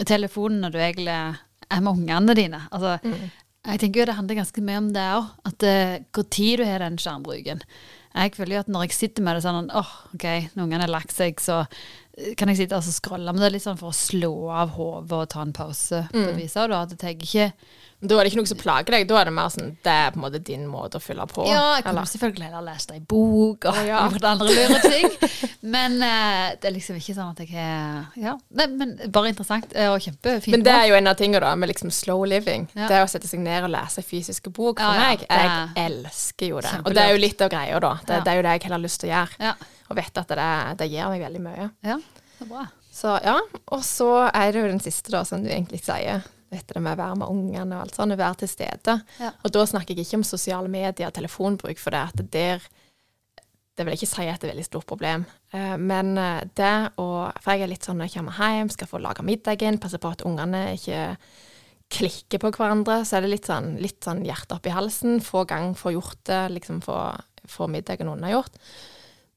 [0.05, 2.65] telefonen når du egentlig er med ungene dine.
[2.71, 2.97] Altså,
[3.67, 5.31] Jeg tenker jo det handler ganske mye om det òg.
[5.49, 7.63] At eh, hvor tid du har den skjermbruken.
[8.17, 10.25] Jeg føler jo at når jeg sitter med det sånn åh, OK,
[10.55, 13.33] når ungene har lagt seg, så eh, kan jeg sitte og altså, scrolle.
[13.33, 16.05] Men det litt sånn for å slå av hodet og ta en pause.
[16.11, 17.51] på et vis, og da, at jeg ikke
[17.99, 19.07] Da er det ikke noe som plager deg.
[19.09, 21.47] Da er det mer sånn Det er på en måte din måte å fylle på.
[21.49, 22.09] Ja, jeg kunne eller?
[22.11, 24.03] selvfølgelig heller lest ei bok og Ja.
[24.05, 25.07] gjort andre lure ting.
[25.67, 29.73] Men uh, det er liksom ikke sånn at jeg har Ja, Nei, men bare interessant
[29.73, 30.53] eh, og kjempefint.
[30.53, 32.67] Men det er jo en av tingene da, med liksom slow living.
[32.77, 32.85] Ja.
[32.91, 34.77] Det å sette seg ned og lese fysiske bok.
[34.79, 36.75] For Ja, meg, jeg er elsker jo det.
[36.85, 37.95] Og det er jo litt av greia, da.
[38.05, 39.41] Det, det er jo det jeg heller har lyst til å gjøre.
[39.49, 39.55] Ja,
[39.89, 40.49] Og vet at det,
[40.85, 41.69] det gir meg veldig mye.
[41.81, 41.97] ja,
[42.37, 42.67] det er bra.
[42.93, 43.39] Så ja.
[43.73, 46.21] Og så er det jo den siste, da, som du egentlig sier.
[46.47, 48.97] Det med å være med ungene og alt sånt, å være til stede.
[49.19, 49.31] Ja.
[49.43, 52.67] Og da snakker jeg ikke om sosiale medier og telefonbruk, for det at der
[53.77, 55.25] Det vil jeg ikke si at det er et veldig stort problem.
[55.53, 58.89] Eh, men eh, det å For jeg er litt sånn når jeg kommer hjem, skal
[58.89, 61.17] få lage middagen, passe på at ungene ikke
[61.93, 65.21] klikker på hverandre, så er det litt sånn, litt sånn hjerte opp i halsen.
[65.23, 66.97] Få gang, få gjort det, liksom få,
[67.47, 68.57] få middagen unnagjort.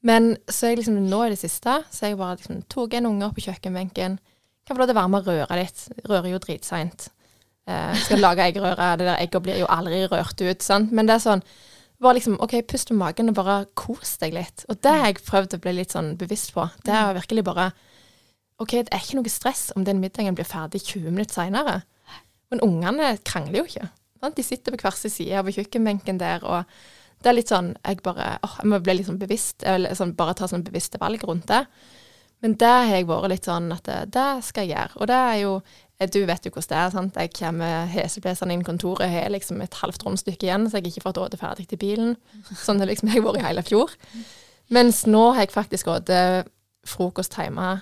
[0.01, 3.11] Men så er jeg liksom nå i det siste, så jeg bare liksom tok en
[3.11, 4.17] unge opp på kjøkkenbenken.
[4.67, 5.83] Kan få lov til å være med og røre litt.
[6.07, 7.09] Rører jo dritseint.
[7.69, 8.95] Eh, skal lage eggerøre.
[8.99, 10.93] Det der egget blir jo aldri rørt ut, sant.
[10.95, 11.45] Men det er sånn
[12.01, 14.65] bare liksom, OK, pust med magen og bare kos deg litt.
[14.73, 16.65] Og det har jeg prøvd å bli litt sånn bevisst på.
[16.85, 17.71] Det er virkelig bare
[18.61, 21.75] OK, det er ikke noe stress om den middagen blir ferdig 20 minutter seinere.
[22.53, 23.87] Men ungene krangler jo ikke.
[24.21, 24.37] Sant?
[24.37, 26.67] De sitter på hver sin side på kjøkkenbenken der, og
[27.21, 30.15] det er litt sånn Jeg bare åh, jeg må bli litt sånn bevisst, eller sånn,
[30.17, 31.63] bare ta sånn bevisste valg rundt det.
[32.41, 34.97] Men det har jeg vært litt sånn at det, det skal jeg gjøre.
[34.97, 35.51] Og det er jo
[35.99, 36.93] eh, Du vet jo hvordan det er.
[36.95, 37.19] sant?
[37.21, 41.05] Jeg kommer heseblesende inn kontoret, har liksom et halvt romstykke igjen, så jeg har ikke
[41.05, 42.15] fått åte ferdig til bilen.
[42.65, 43.93] Sånn har liksom jeg vært i hele fjor.
[44.73, 46.47] Mens nå har jeg faktisk rådet
[46.87, 47.81] frokost hjemme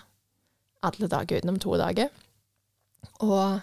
[0.84, 2.10] alle dager utenom to dager.
[3.24, 3.60] Og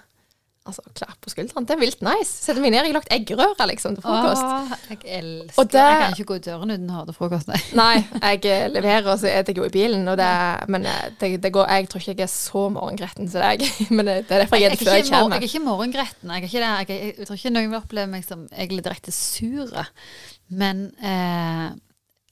[0.66, 1.66] altså, klapp på skulderen.
[1.68, 2.32] Det er vilt nice.
[2.44, 4.42] Setter meg ned, jeg har lagt eggerøre liksom til frokost.
[4.44, 7.48] Åh, jeg elsker Og det- Jeg kan ikke gå ut døren uten å høre frokost.
[7.48, 7.60] Nei.
[7.78, 7.94] Nei,
[8.34, 10.06] jeg eh, leverer, og så er jeg jo i bilen.
[10.12, 10.30] Og det,
[10.68, 13.64] men eh, det, det går, jeg tror ikke jeg er så morgengretten som deg.
[13.96, 15.36] Men det det er derfor jeg Jeg er før jeg kommer.
[15.36, 16.30] jeg er ikke morgengretten.
[16.34, 16.60] Jeg, ikke.
[16.60, 19.70] Jeg, er- jeg tror ikke noen vil oppleve meg som egentlig direkte sur,
[20.50, 21.70] men eh,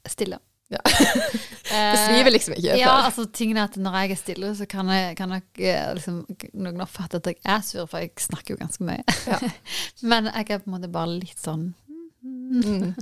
[0.08, 0.38] stille.
[0.74, 0.82] Ja.
[0.84, 1.38] Eh,
[1.94, 2.78] Det sviver liksom ikke.
[2.80, 5.86] Ja, altså tingen er at når jeg er stille, så kan, jeg, kan nok eh,
[5.96, 6.20] liksom,
[6.52, 9.04] noen oppfatte at jeg er sur, for jeg snakker jo ganske mye.
[9.30, 9.40] Ja.
[10.10, 11.72] Men jeg er på en måte bare litt sånn
[12.24, 12.94] Mm.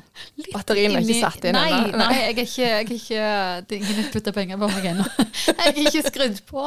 [0.50, 1.98] Batteriene er ikke satt inn nei, ennå.
[2.00, 3.26] Nei, jeg er ikke, jeg er ikke
[3.68, 5.04] Det er ingen putter penger på meg ennå.
[5.46, 6.64] Jeg er ikke skrudd på.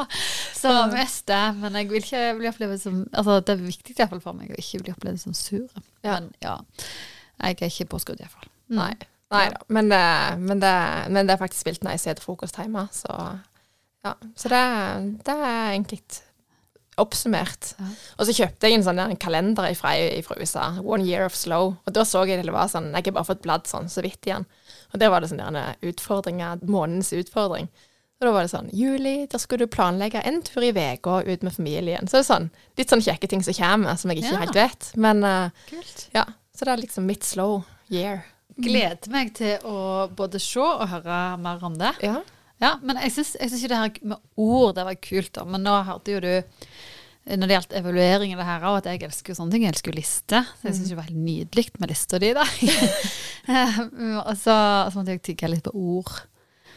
[0.55, 1.41] Så mest det.
[1.59, 4.39] Men jeg vil ikke bli opplevd som Altså, det er viktig i hvert fall for
[4.39, 5.67] meg å ikke bli opplevd som sur.
[6.05, 6.15] Ja.
[6.15, 6.55] Men ja,
[7.43, 8.47] jeg er ikke påskrudd iallfall.
[8.47, 8.93] fall Nei.
[9.35, 9.59] Nei da.
[9.67, 10.59] Men, det- men,
[11.13, 13.15] men det er faktisk spilt når jeg spiser frokost hjemme, så
[14.05, 14.13] ja.
[14.37, 14.63] Så det,
[15.25, 16.01] det er egentlig
[17.01, 17.73] oppsummert.
[18.15, 19.91] Og så kjøpte jeg en sånn der kalender fra,
[20.23, 23.17] fra USA, One Year of Slow, og da så jeg det var sånn Jeg har
[23.17, 24.45] bare fått bladd sånn så vidt igjen.
[24.93, 25.41] Og der var det sånn
[25.83, 27.67] utfordringer, månedens utfordring.
[28.15, 31.43] Og da var det sånn Juli, da skulle du planlegge en tur i uka ut
[31.43, 32.07] med familien.
[32.07, 32.47] Så det er sånn
[32.79, 34.39] litt sånn kjekke ting som kommer, som jeg ikke Ja.
[34.45, 34.91] helt vet.
[34.95, 35.49] Men uh,
[36.15, 36.23] ja,
[36.55, 38.23] så det er liksom mitt slow year.
[38.55, 41.91] Gleder meg til å både se og høre mer om det.
[42.05, 42.21] Ja.
[42.63, 45.43] Ja, men jeg syns, ikke det her med ord det var kult, da.
[45.43, 46.31] Men nå hørte jo du
[47.25, 49.65] når det gjaldt evaluering av det her og at jeg elsker jo sånne ting.
[49.65, 50.45] Jeg elsker jo lister.
[50.59, 52.45] Så jeg syns det var helt nydelig med lista di, da.
[54.29, 56.13] Og så, så måtte jeg tygge litt på ord.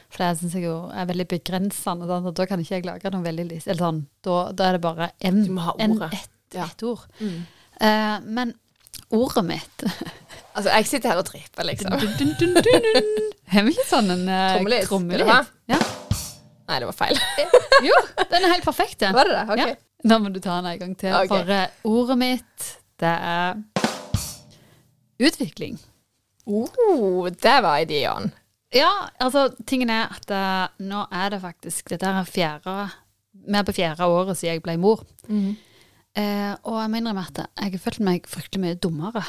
[0.08, 2.08] For det syns jeg jo er veldig begrensende.
[2.08, 3.68] Og da kan ikke jeg lage noe veldig list.
[3.68, 5.44] Eller sånn, da, da er det bare en,
[5.84, 7.04] en ett et ord.
[7.20, 7.44] Mm.
[7.78, 8.54] Uh, men
[9.14, 9.84] ordet mitt
[10.58, 11.92] Altså, jeg sitter her og tripper, liksom.
[12.02, 13.10] dun, dun, dun.
[13.52, 15.28] Har vi ikke sånn en uh, Trommelyd, trommelyd?
[15.70, 15.76] Ja.
[16.68, 17.20] Nei, det var feil.
[17.86, 19.12] Jo, den er helt perfekt, Ja.
[19.14, 19.44] Var det det?
[19.54, 19.62] Ok.
[19.62, 19.76] Ja.
[20.10, 21.14] Da må du ta den en gang til.
[21.14, 21.30] Okay.
[21.30, 22.66] For uh, ordet mitt,
[22.98, 23.62] det er
[25.28, 25.78] utvikling.
[26.48, 28.32] Oh, det var ideen.
[28.74, 32.74] Ja, altså, tingen er at uh, nå er det faktisk Dette er fjerde
[33.46, 35.06] Vi er på fjerde året siden jeg ble mor.
[36.18, 39.22] Eh, og jeg må innrømme at jeg har følt meg fryktelig mye dummere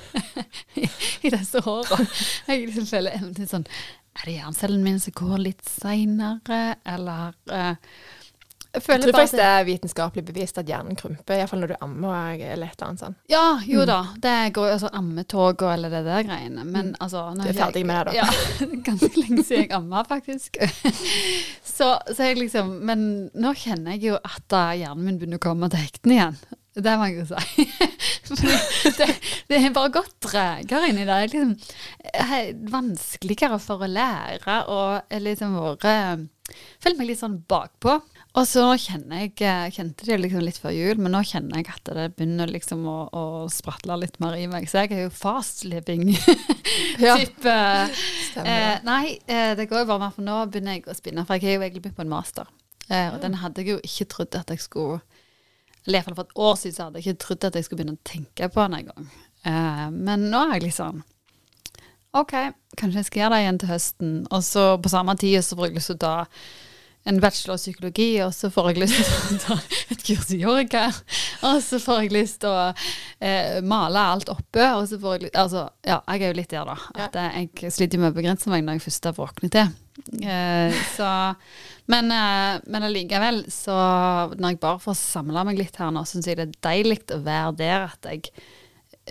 [0.84, 0.86] i,
[1.32, 1.98] disse åra.
[2.46, 3.16] Jeg liksom føler
[3.50, 7.74] sånn Er det hjernecellen min som går litt seinere, eller eh,
[8.70, 11.76] Jeg Jeg føler tror faktisk det er vitenskapelig bevist at hjernen krymper, iallfall når du
[11.82, 13.16] ammer eller et eller annet sånt.
[13.32, 13.96] Ja, jo da.
[14.22, 16.62] Det går jo altså ammetog og eller det der greiene.
[16.64, 18.20] Men altså nå Du er ferdig jeg- med det, da.
[18.20, 20.60] Ja, ganske lenge siden jeg amma, faktisk.
[21.76, 23.04] så, så jeg liksom Men
[23.34, 26.40] nå kjenner jeg jo at hjernen min begynner å komme til hektene igjen.
[26.80, 27.66] Det må jeg jo si.
[28.30, 29.06] Det,
[29.50, 31.26] det har bare gått tregere inni der.
[31.26, 31.40] Det
[32.14, 36.28] er er vanskeligere for å lære og er liksom vært
[36.82, 37.96] Føler meg litt sånn bakpå.
[38.38, 41.72] Og så kjenner jeg jeg Kjente det liksom litt før jul, men nå kjenner jeg
[41.72, 44.68] at det begynner liksom å, å spratle litt mer i meg.
[44.70, 46.12] Så jeg er jo fast living
[47.06, 47.16] Ja.
[47.50, 51.26] Eh, nei, eh, det går jo bare mer for nå begynner jeg å spinne.
[51.26, 52.46] For jeg har jo egentlig begynt på en master.
[52.86, 55.00] Eh, og den hadde jeg jo ikke trodd at jeg skulle
[55.86, 57.98] Eller iallfall for et år siden så hadde jeg ikke trodd at jeg skulle begynne
[57.98, 59.12] å tenke på den engang.
[59.48, 61.02] Eh, men nå er jeg liksom
[62.18, 62.32] OK,
[62.74, 64.14] kanskje jeg skal gjøre det igjen til høsten.
[64.34, 66.14] Og så på samme tid så får jeg lyst til å ta
[67.08, 69.56] en bachelor i psykologi, og så får jeg lyst til å ta
[69.94, 70.82] et kurs i yoga.
[71.48, 72.66] Og så får jeg lyst til å
[73.24, 74.66] eh, male alt oppe.
[74.76, 77.06] Og så får jeg lyst Altså, ja, jeg er jo litt der, da.
[77.06, 79.72] At eh, jeg sliter med å begrense meg når jeg først har våknet til.
[80.20, 81.10] Eh, så
[81.90, 83.74] Men, eh, men allikevel, så
[84.36, 87.22] når jeg bare får samla meg litt her nå, syns jeg det er deilig å
[87.24, 88.28] være der at jeg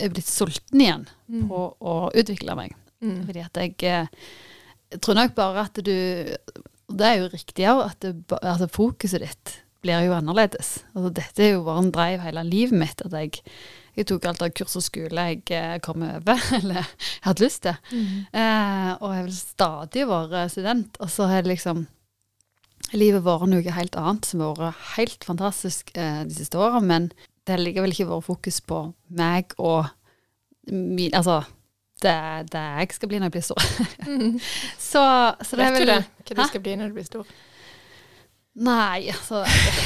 [0.00, 1.04] er blitt sulten igjen
[1.50, 2.72] på å utvikle meg.
[3.26, 4.24] Fordi at jeg, eh,
[4.94, 5.94] jeg tror nok bare at du
[6.90, 10.80] og Det er jo riktig òg, at det, altså fokuset ditt blir jo annerledes.
[10.94, 13.04] Altså dette er jo bare en drive hele livet mitt.
[13.06, 13.40] At jeg,
[13.96, 17.64] jeg tok alt av kurs og skole jeg eh, kom over, eller jeg hadde lyst
[17.64, 17.78] til.
[18.34, 21.00] Eh, og jeg vil stadig være student.
[21.00, 21.86] Og så har liksom
[22.96, 26.82] livet vært noe helt annet som har vært helt fantastisk eh, de siste åra.
[26.84, 27.08] Men
[27.46, 28.84] det har likevel ikke vært fokus på
[29.16, 29.88] meg og
[30.70, 31.40] min Altså
[32.02, 32.16] det,
[32.52, 33.68] det jeg skal bli når jeg blir stor.
[34.90, 35.04] så,
[35.44, 36.02] så det er Vet du vel det?
[36.30, 37.32] Hva du skal bli når du blir stor?
[38.60, 39.44] Nei, altså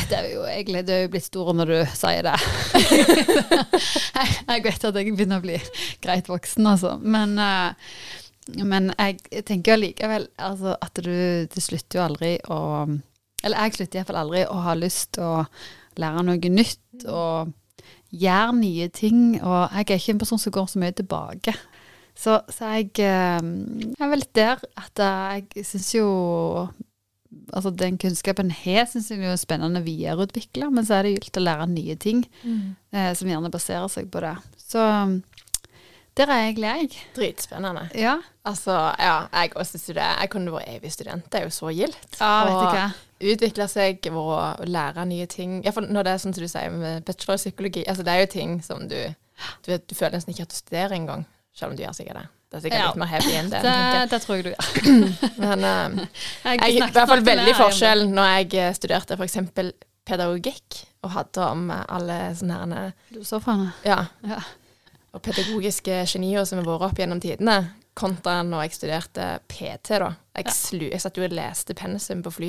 [0.09, 2.37] Det er jo egentlig Det er jo blitt stor når du sier det.
[4.17, 5.59] jeg, jeg vet at jeg begynner å bli
[6.03, 6.95] greit voksen, altså.
[7.03, 7.93] Men, eh,
[8.65, 12.61] men jeg tenker allikevel altså, at du, du slutter jo aldri å
[13.45, 15.45] Eller jeg slutter iallfall aldri å ha lyst til å
[16.01, 17.53] lære noe nytt og
[18.15, 19.21] gjøre nye ting.
[19.43, 21.55] Og jeg er ikke en person som går så mye tilbake.
[22.15, 26.09] Så, så jeg, eh, jeg er vel der at jeg syns jo
[27.51, 31.17] Altså Den kunnskapen jeg har, syns jeg er spennende å videreutvikle, men så er det
[31.17, 32.23] gildt å lære nye ting
[32.95, 34.37] eh, som gjerne baserer seg på det.
[34.63, 34.81] Så
[36.15, 36.91] der er jeg.
[37.17, 37.89] Dritspennende.
[37.99, 38.21] Ja.
[38.47, 39.97] Altså, ja, jeg også det.
[39.97, 41.27] Jeg kunne vært evig student.
[41.33, 42.21] Det er jo så gildt.
[42.21, 42.85] Ja, hva.
[43.25, 45.59] Utvikle seg og å lære nye ting.
[45.65, 47.83] Iallfall når det er sånn som du sier med bachelor i psykologi.
[47.91, 48.99] Altså, det er jo ting som du
[49.65, 51.25] Du, vet, du føler nesten ikke at du studerer engang,
[51.55, 52.27] selv om du gjør sikkert det.
[52.51, 52.87] Det er sikkert Ja.
[52.91, 53.63] litt mer heavy enn det.
[53.63, 54.67] Det, det tror jeg du gjør.
[55.43, 56.05] Men uh,
[56.45, 59.39] Jeg jeg, i hvert fall veldig forskjell når jeg eh, studerte f.eks.
[60.05, 62.83] pedagogikk og hadde om eh, alle sånne herne.
[63.11, 63.73] Filosofene.
[63.87, 64.39] ja, Ja.
[65.15, 67.59] og pedagogiske genier som har vært opp gjennom tidene,
[67.95, 70.13] kontra når jeg studerte PT, da.
[70.35, 70.53] Jeg, Ja.
[70.53, 72.49] slu, jeg satt jo og leste pensum på fly,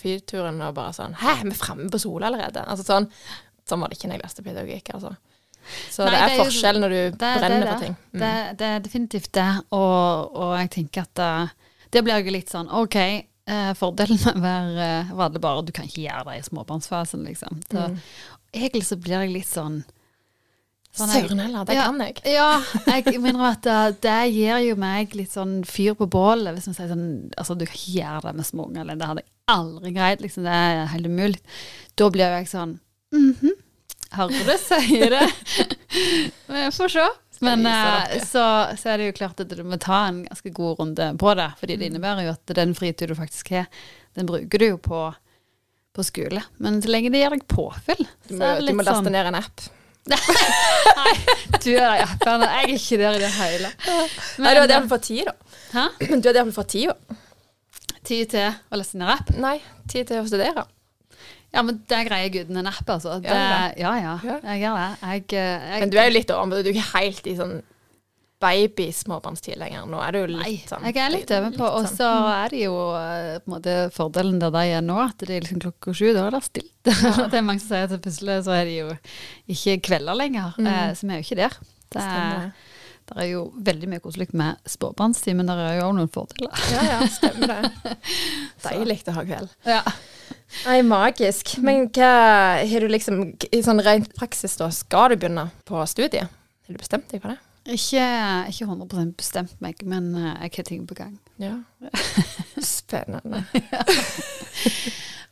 [0.00, 2.64] flyturen og bare sånn Hæ, vi er framme på Sola allerede?
[2.66, 3.10] Altså sånn.
[3.68, 5.16] Sånn var det ikke når jeg leste pedagogikk, altså.
[5.90, 7.72] Så Nei, det det er forskjell når du det- er brenner det.
[7.72, 7.96] for ting.
[8.12, 8.20] Mm.
[8.20, 11.48] Det, det er definitivt det, og, og jeg tenker at uh,
[11.90, 12.96] det blir jo litt sånn OK,
[13.50, 16.46] uh, fordelen med å være uh, var det bare du kan ikke gjøre det i
[16.50, 17.62] småbarnsfasen, liksom.
[17.70, 18.00] Så, Mm.
[18.56, 19.82] Egentlig så blir jeg litt sånn
[20.96, 21.82] sånn Søren heller, det Ja.
[21.90, 22.14] kan jeg.
[22.24, 26.54] Ja, jeg minner at uh, det gir jo meg litt sånn fyr på bålet.
[26.56, 29.22] Hvis man sier sånn Altså, du kan ikke gjøre det med småunger, eller det hadde
[29.26, 30.22] jeg aldri greid.
[30.24, 31.40] Liksom, det er helt umulig.
[32.00, 32.78] Da blir jo jeg sånn
[33.12, 33.65] mm Hører
[34.16, 35.26] du sier det?
[36.50, 37.06] Vi får se.
[37.44, 38.42] Men eh, så,
[38.80, 41.50] så er det jo klart at du må ta en ganske god runde på det.
[41.60, 41.80] Fordi Mm.
[41.82, 43.66] det innebærer jo at den fritid du faktisk har,
[44.16, 45.00] den bruker du jo på,
[45.96, 46.40] på skole.
[46.64, 48.86] Men så lenge det gir deg påfyll, Du så må, er det du litt må
[48.86, 49.66] laste sånn ned en app.
[50.96, 51.14] Nei,
[51.64, 52.46] du er der i appene.
[52.46, 53.70] Jeg er ikke der i det hele.
[54.38, 55.34] Nei, du hadde iallfall fått tid, da.
[55.74, 55.86] Hæ?
[56.22, 56.94] Du hadde iallfall fått tida.
[56.94, 57.16] da.
[58.06, 59.32] Tid til å laste ned app?
[59.42, 59.56] Nei,
[59.90, 60.62] tid til å studere.
[61.56, 63.16] Ja, men det greier gudene neppe, altså.
[63.22, 64.36] Det, du ja, ja, Ja.
[64.52, 64.90] jeg gjør det.
[65.00, 67.56] Jeg, eh, jeg, Men du er jo litt over, du er ikke helt i sånn
[68.42, 69.86] baby-småbarnstid lenger.
[69.88, 71.68] Nå er det jo litt Nei, sånn jeg er litt over på.
[71.78, 71.96] Og sånn.
[71.96, 75.38] så er det jo eh, på en måte fordelen der de er nå, at det
[75.38, 76.10] er liksom klokka sju.
[76.16, 76.74] Da er det stilt.
[77.32, 78.90] det er mange som sier at plutselig så er det jo
[79.56, 80.56] ikke kvelder lenger.
[80.60, 80.68] Mm.
[80.72, 81.56] Eh, så vi er jo ikke der.
[81.96, 82.50] Det er,
[83.08, 83.16] det.
[83.16, 86.64] er jo veldig mye koselig med spåbarnstid, men det er jo også noen fordeler.
[86.74, 87.94] Ja, ja, stemmer det.
[88.66, 89.56] Deilig å ha kveld.
[89.64, 89.80] Ja.
[90.66, 91.56] Nei, magisk.
[91.64, 92.12] Men hva
[92.62, 96.30] har du liksom I sånn rent praksis, da, skal du begynne på studiet?
[96.66, 97.40] Har du bestemt deg for det?
[97.66, 98.02] Ikke,
[98.52, 101.16] ikke 100 bestemt meg, men eh, jeg har ting på gang.
[101.42, 101.56] Ja.
[102.62, 103.42] Spennende.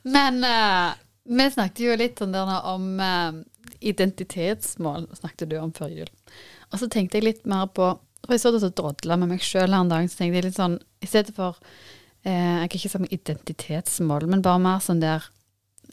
[0.05, 0.93] Men uh,
[1.25, 6.11] vi snakket jo litt om, denne, om uh, identitetsmål, snakket du om før jul.
[6.71, 9.45] Og så tenkte jeg litt mer på For jeg så det så drodla med meg
[9.45, 11.61] sjøl her en dag, så tenkte jeg litt sånn I stedet for
[12.25, 15.27] Jeg kan ikke si identitetsmål, men bare mer sånn der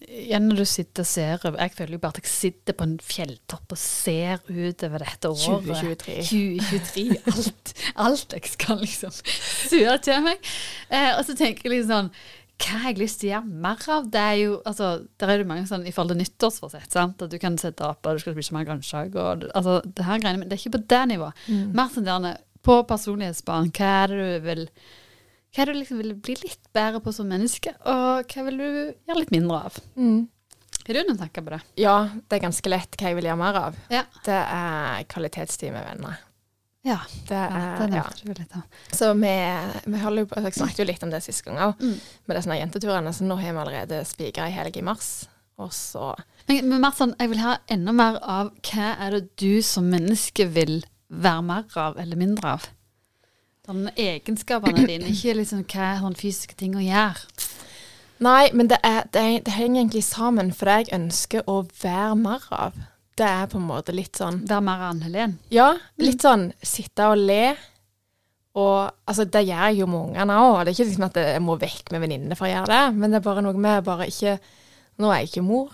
[0.02, 2.86] Igjen når du sitter og ser over Jeg føler jo bare at jeg sitter på
[2.88, 5.67] en fjelltopp og ser utover dette året.
[5.67, 6.15] 2023.
[6.32, 7.04] 2023.
[7.36, 7.74] Alt,
[8.08, 10.50] alt jeg skal liksom sure til meg.
[10.89, 12.10] Eh, og så tenker jeg liksom sånn
[12.62, 14.08] Hva har jeg lyst til å gjøre mer av?
[14.15, 14.89] Det er jo, altså,
[15.22, 16.89] Der er det mange sånn i forhold til nyttårsforsett.
[16.98, 17.22] sant?
[17.22, 19.22] At du kan sette opp og du skal spise mer grønnsaker.
[19.22, 21.46] og Altså, det her greiene, men det er ikke på det nivået.
[21.78, 23.70] Mer sånn der på personlighetsbanen.
[23.78, 24.65] Hva er det du vil
[25.52, 28.58] hva er det du liksom vil bli litt bedre på som menneske, og hva vil
[28.62, 29.80] du gjøre litt mindre av?
[30.00, 30.22] Mm.
[30.82, 31.62] Har du noen tanker på det?
[31.78, 31.96] Ja,
[32.30, 33.76] det er ganske lett hva jeg vil gjøre mer av.
[33.94, 34.04] Ja.
[34.26, 36.22] Det er kvalitetstid med venner.
[36.82, 36.98] Ja,
[37.30, 38.04] Det er, det ja.
[38.26, 38.64] det litt av.
[38.90, 39.34] Så vi,
[39.86, 42.00] vi jo på, jeg snakket jo litt om det sist gang òg, Mm.
[42.26, 43.14] med disse jenteturene.
[43.14, 45.28] Så nå har vi allerede spikra ei helg i mars.
[45.62, 46.16] Og så
[46.48, 50.48] Men, men sånn, jeg vil ha enda mer av hva er det du som menneske
[50.50, 50.80] vil
[51.12, 52.66] være mer av eller mindre av?
[53.71, 57.21] Sånn egenskapene dine, ikke liksom hva sånn fysiske ting å gjøre.
[58.21, 61.62] Nei, men det, er, det, er, det henger egentlig sammen, for det jeg ønsker å
[61.79, 62.75] være mer av,
[63.15, 65.38] det er på en måte litt sånn Være mer Anne Helen.
[65.53, 65.69] Ja,
[66.03, 67.53] litt sånn sitte og le.
[68.60, 70.57] Og altså, det gjør jeg jo med ungene òg.
[70.60, 73.07] Det er ikke liksom at jeg må vekk med venninnene for å gjøre det, men
[73.15, 74.36] det er bare noe med bare ikke
[75.01, 75.71] Nå er jeg ikke mor.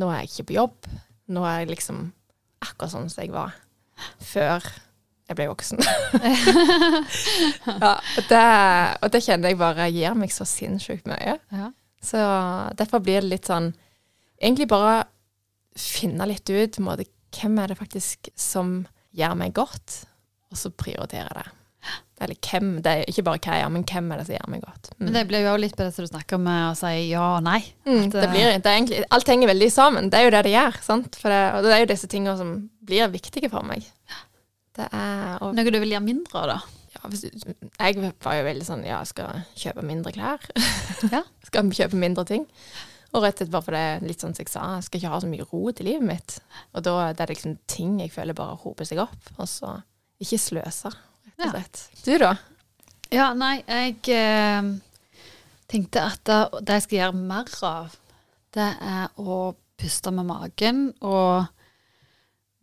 [0.00, 0.88] Nå er jeg ikke på jobb.
[1.36, 2.00] Nå er jeg liksom
[2.64, 3.52] akkurat sånn som jeg var
[4.24, 4.64] før
[5.26, 5.82] jeg ble voksen.
[7.82, 8.44] ja, og det,
[9.02, 11.36] og det kjenner jeg bare gir meg så sinnssykt mye.
[11.50, 11.72] Ja.
[12.02, 12.22] Så
[12.78, 13.72] derfor blir det litt sånn
[14.36, 15.06] Egentlig bare
[15.80, 18.82] finne litt ut måte, hvem er det faktisk som
[19.16, 20.02] gjør meg godt,
[20.52, 21.46] og så prioritere det.
[22.20, 24.52] Eller hvem, det er ikke bare hva jeg gjør, men hvem er det som gjør
[24.52, 24.90] meg godt.
[24.92, 25.00] Mm.
[25.02, 27.24] Men det blir jo også litt på det som du snakker om å si ja
[27.34, 27.58] og nei.
[27.88, 30.08] Mm, det blir, det er egentlig, alt henger veldig sammen.
[30.12, 30.78] Det er jo det det gjør.
[30.86, 31.18] sant?
[31.20, 32.54] Det, og det er jo disse tingene som
[32.88, 33.84] blir viktige for meg.
[34.76, 36.58] Det er og, Noe du vil gjøre mindre av, da?
[36.96, 40.44] ja, hvis, du- Jeg var jo veldig sånn Ja, jeg skal kjøpe mindre klær.
[41.14, 41.22] Ja.
[41.44, 42.46] skal kjøpe mindre ting.
[43.14, 45.20] Og rett og slett bare fordi litt sånn som jeg sa, jeg skal ikke ha
[45.22, 46.38] så mye ro til livet mitt.
[46.74, 49.30] Og da det er det liksom ting jeg føler bare hoper seg opp.
[49.38, 49.70] Og så
[50.20, 51.46] ikke sløse, rett Ja.
[51.46, 51.84] og slett.
[52.04, 52.34] Du, da?
[53.14, 54.68] Ja, nei, jeg eh,
[55.70, 57.96] tenkte at det, det jeg skal gjøre mer av,
[58.56, 61.46] det er å puste med magen og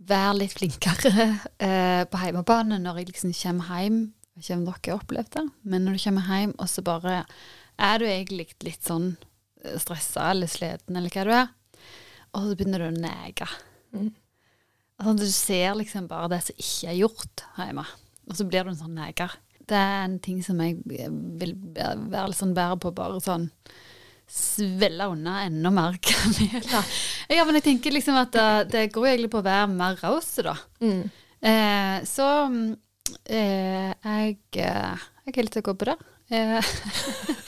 [0.09, 1.27] være litt flinkere
[1.67, 3.99] eh, på hjemmebane når jeg liksom kommer hjem.
[4.33, 6.83] Jeg vet ikke om dere har opplevd det, men når du kommer hjem, og så
[6.85, 7.19] bare
[7.83, 9.13] er du egentlig litt sånn
[9.79, 11.51] stressa eller sliten, eller hva du er,
[12.33, 13.47] og så begynner du å nege.
[13.93, 14.11] Mm.
[15.03, 17.85] Sånn, du ser liksom bare det som ikke er gjort hjemme,
[18.29, 19.37] og så blir du en sånn neger.
[19.63, 23.49] Det er en ting som jeg vil være litt sånn bedre på, bare sånn
[24.33, 26.95] svelle unna enda mer kameler.
[27.29, 28.33] Ja, men jeg tenker liksom at
[28.71, 30.55] det, går egentlig på å være mer rause, da.
[30.81, 31.03] Mm.
[31.43, 32.27] Eh, så
[33.27, 35.97] eh, jeg, eh, jeg er helt til å gå på det.
[36.33, 36.69] Eh,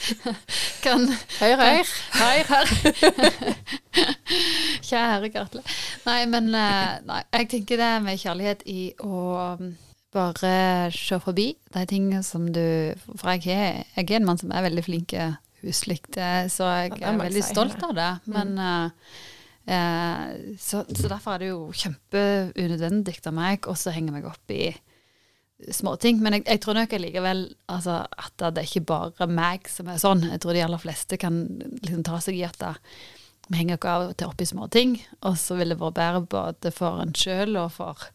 [0.84, 1.06] kan
[1.40, 1.86] Høyre, høyre.
[2.20, 2.66] Hei, her.
[4.84, 5.64] Kjære Gartle.
[6.06, 9.22] Nei, men eh, nei, jeg tenker det med kjærlighet i å
[9.58, 9.72] mm,
[10.14, 10.52] bare
[10.94, 12.62] se forbi de tingene som du
[13.16, 15.34] For jeg er, jeg er en mann som er veldig flink til
[15.66, 16.16] huslikt,
[16.52, 18.10] så jeg Ja, er veldig si, stolt av det.
[18.32, 19.12] Men eh,
[19.76, 24.54] eh, så, så derfor er det jo kjempeunødvendig av meg også å henge meg opp
[24.54, 24.70] i
[25.72, 26.20] småting.
[26.22, 30.00] Men jeg, jeg tror nok likevel altså, at det er ikke bare meg som er
[30.02, 30.26] sånn.
[30.30, 31.44] Jeg tror de aller fleste kan
[31.82, 32.74] liksom ta seg i at det,
[33.46, 34.98] vi henger ikke av og til opp i småting.
[35.28, 38.08] Og så vil det være bedre både for en sjøl og for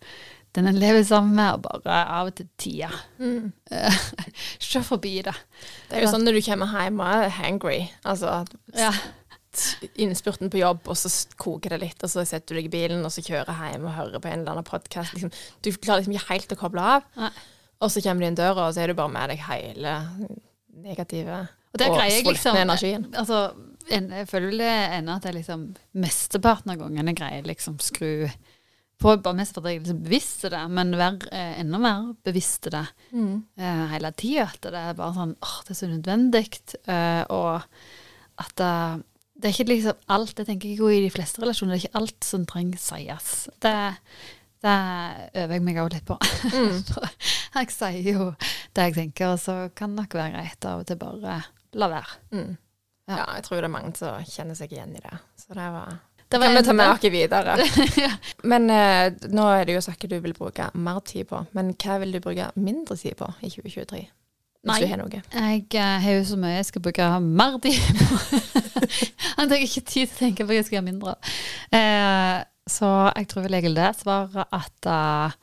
[0.57, 2.89] den en lever sammen med, og bare av og til tida.
[3.21, 3.51] Mm.
[4.59, 5.33] Se forbi det.
[5.89, 7.79] Det er jo sånn når du kommer hjem og er hangry.
[8.03, 8.41] Altså
[8.75, 8.91] Ja.
[9.99, 11.09] innspurten på jobb, og så
[11.39, 13.95] koker det litt, og så setter du deg i bilen, og så kjører hjem og
[13.97, 15.15] hører på en eller annen podkast.
[15.15, 15.31] Liksom,
[15.63, 17.07] du klarer liksom ikke helt å koble av.
[17.19, 17.31] Nei.
[17.81, 19.95] Og så kommer du inn døra, og så er du bare med deg hele
[20.83, 21.41] negative
[21.73, 23.07] Og jeg sultne liksom energien.
[23.17, 23.41] Altså,
[23.91, 25.63] en, jeg føler det ender at jeg liksom
[25.99, 28.27] mesteparten av gangene greier liksom skru
[29.01, 32.85] på bare mest at jeg liksom bevisste det, men vær, eh, enda mer bevisste det
[33.11, 33.43] Mm.
[33.59, 34.47] uh, hele tida.
[34.53, 36.45] At det er bare sånn åh, det er så nødvendig.
[36.87, 37.63] Uh, og
[38.41, 39.03] at det,
[39.41, 41.99] det er ikke liksom alt Jeg tenker ikke i de fleste relasjoner, det er ikke
[42.01, 43.31] alt som trenger sies.
[43.61, 43.75] Det,
[44.61, 44.77] det
[45.43, 46.17] øver jeg meg også litt på.
[46.53, 46.81] Mm.
[47.59, 48.27] jeg sier jo
[48.75, 51.39] det jeg tenker, og så kan det nok være greit av og til bare
[51.73, 52.19] la være.
[52.35, 52.51] Mm.
[53.09, 53.17] Ja.
[53.17, 55.17] Ja, jeg tror det er mange som kjenner seg igjen i det.
[55.41, 55.97] Så det var
[56.31, 57.57] Det kan vi ta med oss videre.
[58.51, 61.43] Men eh, nå er det jo saker du vil bruke mer tid på.
[61.57, 64.01] Men hva vil du bruke mindre tid på i 2023?
[64.61, 64.77] Hvis Nei.
[64.85, 68.19] Jeg eh, har jo så mye jeg skal bruke mer tid på.
[69.41, 71.31] jeg tar ikke tid til å tenke på hva jeg skal gjøre mindre av.
[71.75, 72.37] Eh,
[72.69, 75.33] så jeg tror vel egentlig det svaret at uh,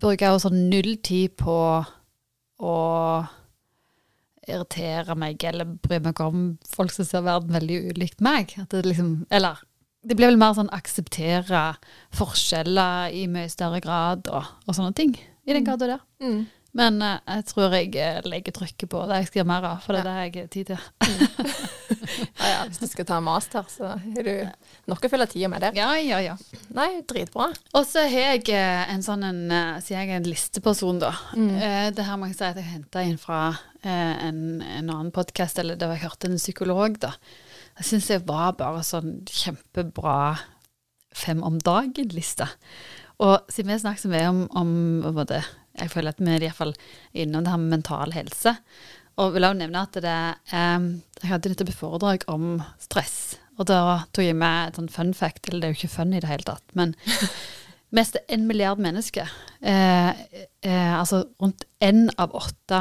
[0.00, 1.58] bruker jeg sånn null tid på
[2.60, 2.76] å
[4.48, 8.54] irritere meg eller bry meg om folk som ser verden veldig ulikt meg.
[8.60, 9.60] At det liksom, eller
[10.06, 11.64] det blir vel mer sånn akseptere
[12.16, 15.12] forskjeller i mye større grad og, og sånne ting.
[15.44, 16.04] I den grad der er.
[16.22, 16.46] Mm.
[16.76, 19.80] Men uh, jeg tror jeg eh, legger trykket på det jeg skal gjøre mer av,
[19.82, 20.84] for det er det jeg har tid til.
[22.40, 24.32] Ja, ja, hvis du skal ta master, så har du
[24.90, 25.76] nok å fylle tida med der.
[25.76, 26.34] Ja, ja, ja.
[26.74, 27.50] Nei, dritbra.
[27.76, 29.40] Og så har jeg eh, en sånn en,
[29.84, 31.12] sier jeg er en listeperson, da.
[31.36, 35.12] Eh, det her må jeg si at jeg henta inn fra uh, en, en annen
[35.14, 37.12] podkast, eller det var jeg hørte en psykolog, da.
[37.80, 40.16] Jeg syns det var bare sånn kjempebra
[41.16, 42.48] fem om dagen-liste.
[43.20, 44.70] Og siden vi snakker så mye om, om
[45.16, 45.42] måte,
[45.80, 46.74] Jeg føler at vi er i hvert fall
[47.12, 48.54] innom det her med mental helse.
[49.20, 50.18] Og vil også nevne at det
[50.56, 50.88] eh,
[51.20, 53.38] Jeg hadde nettopp et foredrag om stress.
[53.60, 53.80] Og da
[54.14, 56.30] tok jeg med et sånn fun fact, eller det er jo ikke fun i det
[56.30, 56.94] hele tatt, men
[57.96, 59.28] mest en milliard mennesker,
[59.60, 60.10] eh,
[60.64, 62.80] eh, altså rundt én av åtte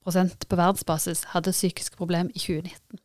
[0.00, 3.02] prosent på verdensbasis, hadde psykiske problemer i 2019.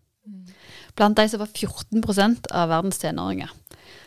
[0.95, 3.51] Blant de som var 14 av verdens tenåringer.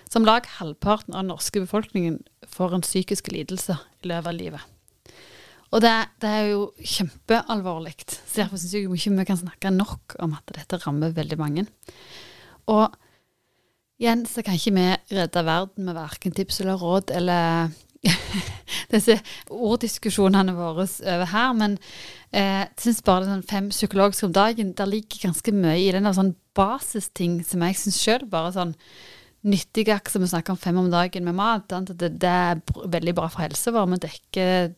[0.09, 4.61] Som lag halvparten av den norske befolkningen får en psykisk lidelse i løpet av livet.
[5.69, 5.93] Og det,
[6.23, 7.95] det er jo kjempealvorlig.
[8.09, 11.66] Så derfor syns jeg ikke vi kan snakke nok om at dette rammer veldig mange.
[12.73, 12.89] Og
[14.01, 14.87] igjen så kan ikke vi
[15.19, 17.75] redde verden med verken tips eller råd eller
[18.95, 19.19] disse
[19.51, 21.77] orddiskusjonene våre over her, men
[22.31, 25.81] eh, jeg syns bare det er sånn fem psykologiske om dagen, der ligger ganske mye
[25.83, 28.77] i den av sånn basisting som jeg syns sjøl bare sånn
[29.49, 31.73] nyttige, som vi snakker om fem om dagen med mat.
[31.75, 33.87] At det, det er veldig bra for helsa vår.
[33.93, 34.73] Vi dekker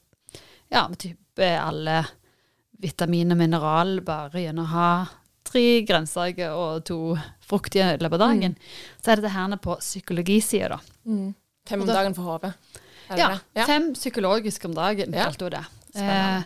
[0.70, 2.04] ja, med type alle
[2.80, 4.90] vitamin og mineral bare gjennom å ha
[5.50, 6.98] tre grønnsaker og to
[7.44, 8.54] fruktige i løpet av dagen.
[9.02, 10.80] Så er det det her på psykologisida, da.
[11.10, 11.34] Mm.
[11.68, 12.54] Fem om da- dagen for hodet.
[13.10, 13.40] Ja?
[13.56, 13.66] Ja.
[13.66, 15.24] fem psykologiske om dagen, Ja.
[15.24, 15.64] kalte hun det.
[15.96, 16.42] Eh,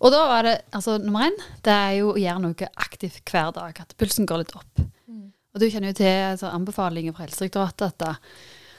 [0.00, 3.52] og da var det, altså nummer én, det er jo å gjøre noe aktivt hver
[3.52, 4.78] dag, at pulsen går litt opp.
[5.10, 5.32] Mm.
[5.54, 8.18] Og du kjenner jo til altså, anbefalinger fra Helsedirektoratet at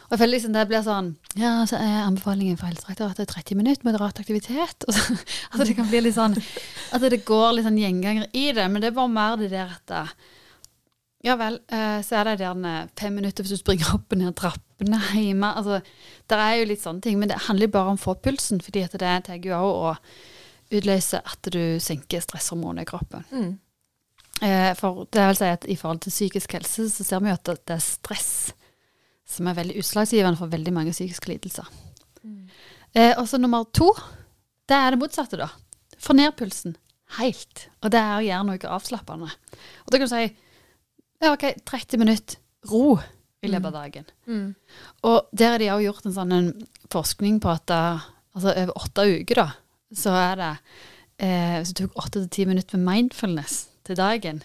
[0.08, 3.84] og jeg føler liksom det blir sånn Ja, så er anbefalingen fra Helsedirektoratet 30 minutter
[3.84, 4.86] moderat aktivitet.
[4.88, 5.18] Og så,
[5.52, 6.38] altså det kan bli litt sånn
[6.96, 8.70] At det går litt sånn gjenganger i det.
[8.72, 10.16] Men det er bare mer det der at det-
[11.28, 14.36] Ja vel, eh, så er det gjerne fem minutter hvis du springer opp og ned
[14.38, 15.50] trappene hjemme.
[15.60, 15.82] Altså,
[16.30, 17.20] det er jo litt sånne ting.
[17.20, 19.96] Men det handler bare om å få pulsen, fordi at det tar jo òg å
[20.78, 23.26] utløse at du senker stresshormonet i kroppen.
[23.32, 23.58] Mm.
[24.42, 27.38] Eh, for det vil si at I forhold til psykisk helse så ser vi jo
[27.40, 28.54] at det er stress
[29.28, 31.68] som er veldig utslagsgivende for veldig mange psykiske lidelser.
[32.98, 33.92] Eh, og så nummer to,
[34.68, 35.50] det er det motsatte, da.
[36.02, 36.78] Få ned pulsen
[37.18, 37.68] helt.
[37.84, 39.30] Og det er å gjøre noe avslappende.
[39.86, 42.98] Og da kan du si ja, OK, 30 minutter ro
[43.42, 44.10] i løpet av dagen.
[44.28, 44.50] Mm.
[45.08, 46.52] Og der har de òg gjort en sånn en
[46.94, 47.82] forskning på at da,
[48.36, 49.48] altså over åtte uker, da,
[49.98, 50.52] så er det
[51.24, 54.44] eh, Hvis du tok åtte til ti minutter med mindfulness til dagen,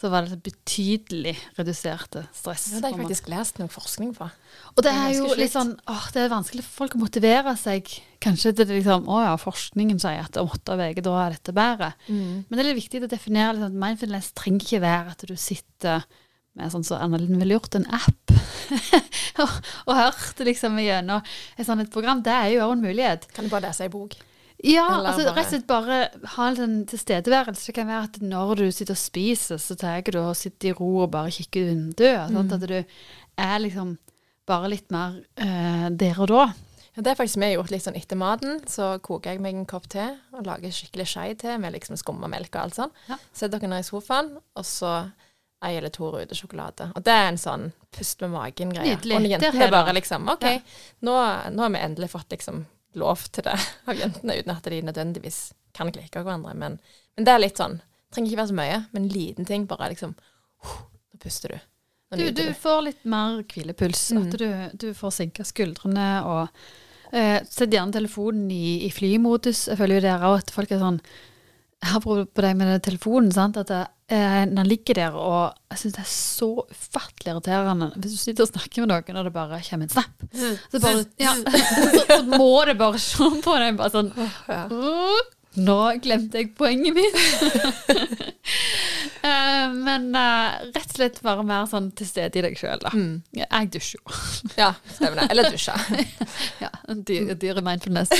[0.00, 2.70] så var det betydelig reduserte stress.
[2.72, 4.28] Det har jeg faktisk lest noe forskning på.
[4.72, 7.52] og det det er jo litt sånn åh, Det er vanskelig for folk å motivere
[7.60, 7.90] seg.
[8.24, 11.52] Kanskje til er liksom Å ja, forskningen sier at om åtte uker, da er dette
[11.56, 11.92] bedre.
[12.08, 12.46] Mm.
[12.48, 15.36] Men det er litt viktig å definere liksom, at mindfulness trenger ikke være at du
[15.36, 16.08] sitter
[16.56, 18.32] med sånn som Anna Linn ville gjort, en app,
[19.44, 19.52] og,
[19.86, 21.22] og hørt liksom gjennom
[21.54, 22.24] et sånt et program.
[22.24, 23.28] Det er jo også en mulighet.
[23.36, 24.16] Kan du bare lese ei bok?
[24.62, 25.98] Ja, Eller altså bare- rett og slett bare
[26.36, 27.66] ha en tilstedeværelse.
[27.66, 30.72] Det kan være at når du sitter og spiser, så tar du og sitter i
[30.76, 32.30] ro og bare kikker ut vinduet.
[32.30, 32.84] Sånn at du
[33.38, 33.94] er liksom
[34.46, 36.44] bare litt mer uh, der og da.
[36.96, 38.60] Ja, det er faktisk vi gjort litt sånn etter maten.
[38.66, 42.50] Så koker jeg meg en kopp te og lager skikkelig skei te med liksom skummamelk
[42.56, 42.90] og alt sånn.
[43.08, 43.16] Ja.
[43.32, 45.12] Setter dere ned i sofaen, og så
[45.62, 46.90] ei eller to ruter sjokolade.
[46.96, 48.96] Og det er en sånn pust med magen-greie.
[48.96, 50.60] Og jentene bare liksom OK, Ja.
[51.06, 51.16] nå,
[51.54, 52.66] nå har vi endelig fått liksom
[52.98, 53.56] lov til det
[53.88, 55.40] av jentene, uten at de nødvendigvis
[55.76, 56.54] kan klikke hverandre.
[56.58, 56.78] Men,
[57.16, 57.80] men det er litt sånn
[58.10, 59.64] Trenger ikke være så mye, men en liten ting.
[59.70, 61.60] Bare liksom Nå puster du.
[62.10, 64.00] Nå Du, nyter du får litt mer hvilepuls.
[64.10, 64.24] Mm.
[64.24, 64.48] At du,
[64.82, 66.48] du får senka skuldrene og
[67.14, 69.68] eh, Sett gjerne telefonen i, i flymodus.
[69.70, 70.98] Jeg føler jo dere òg at folk er sånn
[71.88, 73.32] har prøvd på deg med den telefonen.
[73.32, 73.56] sant?
[73.56, 73.80] At det,
[74.12, 78.44] eh, den ligger der, og jeg syns det er så ufattelig irriterende hvis du sitter
[78.44, 80.24] og snakker med noen, og det bare kommer en snap.
[80.34, 81.34] Så, bare, ja,
[81.96, 84.12] så, så må det bare se på deg bare sånn
[85.60, 87.16] Nå glemte jeg poenget mitt.
[89.30, 92.92] Eh, men uh, rett og slett bare mer sånn til stede i deg sjøl, da.
[92.94, 93.20] Mm.
[93.36, 94.16] Jeg dusjer jo.
[94.62, 95.28] ja, stemmer det.
[95.34, 95.86] Eller dusjer.
[96.64, 96.70] Ja,
[97.08, 98.10] dyr, dyre mindfulness.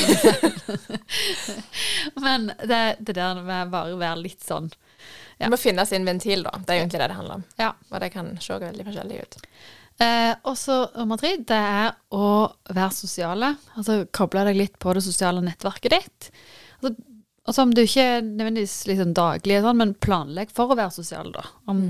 [2.24, 6.44] men det, det der med bare å være litt sånn Du må finne sin ventil,
[6.46, 6.54] da.
[6.64, 7.44] Det er egentlig det det handler om.
[7.60, 7.74] Ja.
[7.90, 9.38] Og det kan se veldig forskjellig ut.
[10.00, 13.54] Eh, og så nummer tre, det er å være sosiale.
[13.76, 16.30] Altså koble deg litt på det sosiale nettverket ditt.
[16.80, 16.94] Altså,
[17.48, 21.46] altså om du ikke nødvendigvis liksom daglig, sånn, men planlegg for å være sosial, da.
[21.70, 21.84] Om,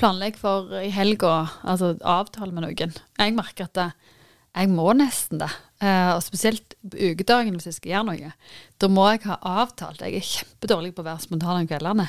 [0.00, 2.94] Planlegg for i helga, altså avtale med noen.
[3.20, 3.90] Jeg merker at det,
[4.56, 5.50] jeg må nesten det.
[5.80, 8.30] Uh, og spesielt ukedagen hvis jeg skal gjøre noe.
[8.80, 10.00] Da må jeg ha avtalt.
[10.00, 12.08] Jeg er kjempedårlig på å være spontan om kveldene.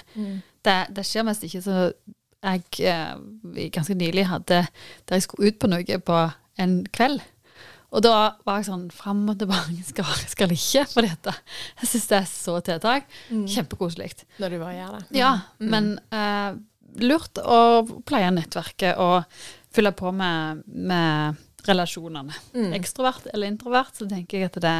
[0.63, 1.75] Det, det skjer mest ikke så
[2.41, 3.19] jeg uh,
[3.75, 6.23] ganske nylig hadde der jeg skulle ut på noe på
[6.61, 7.21] en kveld.
[7.91, 8.15] Og da
[8.47, 9.77] var jeg sånn fram og tilbake.
[9.91, 11.33] Skal, skal ikke på dette.
[11.81, 13.07] Jeg syns det er så tiltak.
[13.29, 14.13] Kjempekoselig.
[14.39, 15.01] Når du bare gjør det.
[15.19, 16.53] Ja, men eh,
[17.03, 17.59] lurt å
[18.07, 19.25] pleie nettverket og
[19.71, 22.35] fylle på med, med relasjonene.
[22.55, 22.71] Mm.
[22.79, 24.75] Ekstrovert eller introvert, så tenker jeg at det,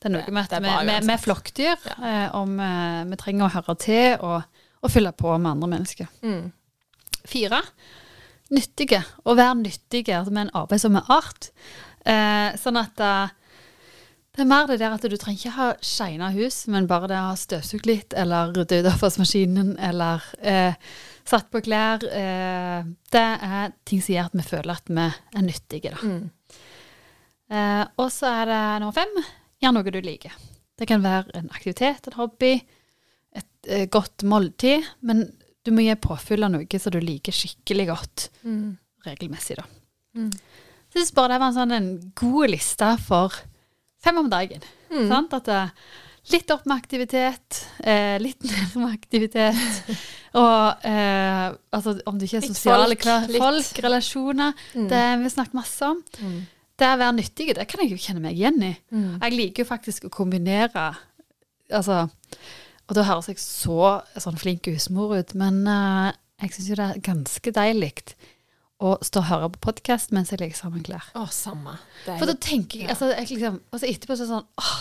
[0.00, 1.96] det er noe med at vi er flokkdyr, ja.
[1.98, 2.70] eh, og vi,
[3.10, 6.10] vi trenger å høre til og, og fylle på med andre mennesker.
[6.26, 6.50] Mm.
[7.30, 7.62] Fire,
[8.54, 9.02] nyttige.
[9.24, 11.50] Å være nyttige altså med en arbeidsomme art.
[12.06, 13.36] Eh, sånn at eh,
[14.30, 17.18] det er mer det der at du trenger ikke ha shina hus, men bare det
[17.18, 20.74] å ha støvsugd litt, eller rydde ut avfallsmaskinen, eller eh,
[21.28, 22.04] satt på klær.
[22.06, 26.00] Eh, det er ting som gjør at vi føler at vi er nyttige, da.
[26.06, 26.30] Mm.
[27.50, 29.18] Eh, og så er det nummer fem,
[29.60, 30.34] gjør noe du liker.
[30.78, 32.54] Det kan være en aktivitet, en hobby,
[33.36, 35.26] et eh, godt måltid, men
[35.66, 38.78] du må gi påfyll av noe som du liker skikkelig godt Mm.
[39.04, 39.66] regelmessig, da.
[40.16, 40.30] Mm.
[40.90, 43.34] Jeg syns bare det var en sånn en god liste for
[44.02, 44.62] fem om dagen.
[44.90, 45.06] Mm.
[45.10, 45.34] Sant?
[45.36, 45.58] At det,
[46.32, 50.00] litt opp med aktivitet, eh, litt ned med aktivitet.
[50.40, 54.88] og eh, altså, om du ikke er sosiale folk, folk, relasjoner, Mm.
[54.90, 56.02] det vi snakket masse om.
[56.20, 56.40] Mm.
[56.80, 58.72] Det å være nyttig, det kan jeg jo kjenne meg igjen i.
[58.90, 59.18] Mm.
[59.20, 60.90] Jeg liker jo faktisk å kombinere
[61.70, 62.08] Altså
[62.88, 66.08] Og da høres jeg så sånn flink husmor ut, men uh,
[66.42, 67.92] jeg syns jo det er ganske deilig
[68.80, 71.04] å stå og høre på podkast mens jeg legger sammen klær.
[71.18, 71.76] Å, samme.
[72.06, 72.94] For da tenker jeg Ja.
[72.94, 74.80] altså, jeg liksom, altså Etterpå så er det sånn åh,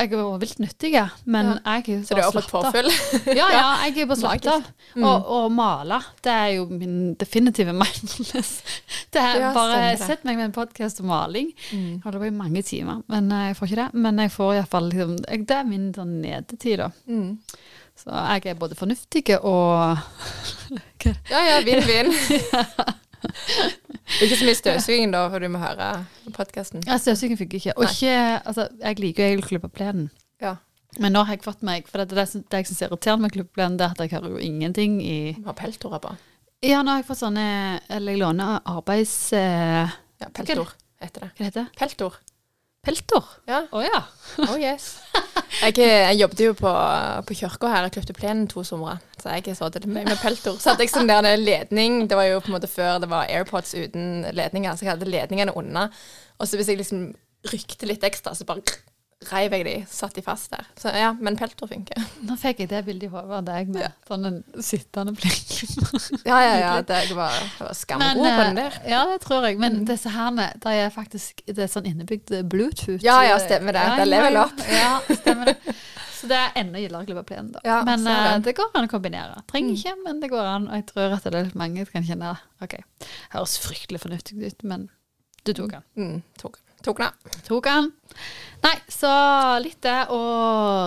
[0.00, 0.92] jeg jo vilt nyttig,
[1.28, 1.74] men Ja.
[1.76, 3.36] jeg er jo Så fått slappet av.
[3.36, 4.64] Ja, ja, jeg er bare slått av.
[4.96, 5.04] Mm.
[5.04, 8.54] Og, og male, det er jo min definitive mindfulness.
[9.12, 10.00] Det er Ja, bare det.
[10.00, 11.52] Sett meg med en podkast om maling.
[11.70, 11.84] Mm.
[11.98, 13.88] Jeg holder på i mange timer, men eh, jeg får ikke det.
[14.08, 16.88] Men jeg får iallfall liksom, Det er min sånn nedetid, da.
[17.06, 17.38] Mm.
[17.94, 20.00] Så jeg er både fornuftig og
[21.30, 22.08] Ja, ja, vinn-vinn.
[23.24, 25.88] ikke så mye støvsuging da, for du må høre
[26.36, 26.84] podkasten.
[26.88, 27.74] Ja, støvsuging funker ikke.
[27.78, 28.14] Og ikke
[28.44, 30.10] Altså, jeg liker jo egentlig plenen.
[30.42, 30.56] Ja.
[31.02, 33.32] Men nå har jeg fått meg For det, det, det jeg syns er irriterende med
[33.32, 36.12] å plenen, det er at jeg hører jo ingenting i Du har peltorer på.
[36.62, 37.46] Ja, nå har jeg fått sånne
[37.90, 39.16] Eller jeg låner arbeids...
[39.34, 39.90] Eh,
[40.22, 40.70] Ja, peltor
[41.02, 41.32] heter det.
[41.36, 41.78] hva heter det?
[41.80, 42.20] Peltor.
[42.84, 43.24] Peltor.
[43.48, 43.64] Ja.
[43.72, 44.02] Å ja.
[44.50, 44.96] Oh yes.
[45.60, 46.70] Jeg, jeg jobbet jo på,
[47.28, 48.96] på kirka her, jeg klipte plenen to somre.
[49.20, 50.56] Så jeg så det med, med peltor.
[50.60, 53.30] Så hadde jeg sånn der ledning, det var jo på en måte før det var
[53.30, 55.86] AirPods uten ledninger, så jeg hadde ledningene unna.
[56.40, 57.06] Og så hvis jeg liksom
[57.52, 58.64] rykte litt ekstra, så bare
[59.30, 60.66] reiv jeg de, satt de fast der.
[60.80, 62.00] Så ja, men peltor funker.
[62.28, 65.54] Nå fikk jeg det bildet i hodet av deg med sånn en sittende blikk.
[66.28, 66.70] Ja, ja, ja.
[66.84, 68.78] Det, jeg var, jeg var skamgod på den der.
[68.82, 69.58] eh, Ja, det tror jeg.
[69.60, 73.02] Men disse herne, det er faktisk det er sånn innebygd Bluetooth.
[73.04, 73.84] Ja, ja, stemmer det.
[73.98, 74.64] Det er level up.
[74.72, 75.76] Ja, stemmer det.
[76.14, 77.60] Så det er enda gildere å klippe plenen, da.
[77.66, 78.44] Ja, men ser eh, det.
[78.46, 79.42] det går an å kombinere.
[79.50, 80.68] Trenger ikke, men det går an.
[80.70, 82.30] Og jeg tror at det er litt mange som kan kjenne
[82.64, 82.76] OK,
[83.34, 84.86] høres fryktelig fornuftig ut, men
[85.44, 85.84] du tok den.
[86.00, 87.34] Mm, tok, tok den.
[87.48, 87.90] Tok den.
[88.64, 89.10] Nei, så
[89.64, 90.20] litt det å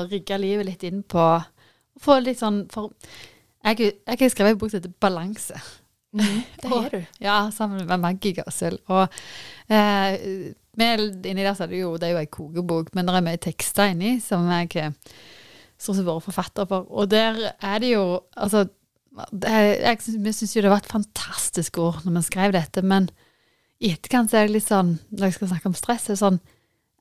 [0.09, 1.37] rigge livet litt inn på å
[1.97, 2.91] Få litt sånn For
[3.65, 5.57] jeg, jeg har skrevet en bok som heter Balanse.
[6.61, 6.99] Det har du.
[7.19, 8.77] Ja, sammen med Maggie Gassel.
[8.87, 9.03] Og
[9.67, 13.17] eh, med, inni der så er det jo Det er jo ei kokebok, men det
[13.17, 14.71] er mye tekster inni som jeg
[15.77, 16.87] stort sett vært forfatter for.
[16.93, 18.05] Og der er det jo
[18.37, 18.67] Altså,
[19.33, 23.09] det jeg vi syns jo det var et fantastisk ord når vi skrev dette, men
[23.79, 26.23] i etterkant så er det litt sånn Når jeg skal snakke om stress, er det
[26.23, 26.39] sånn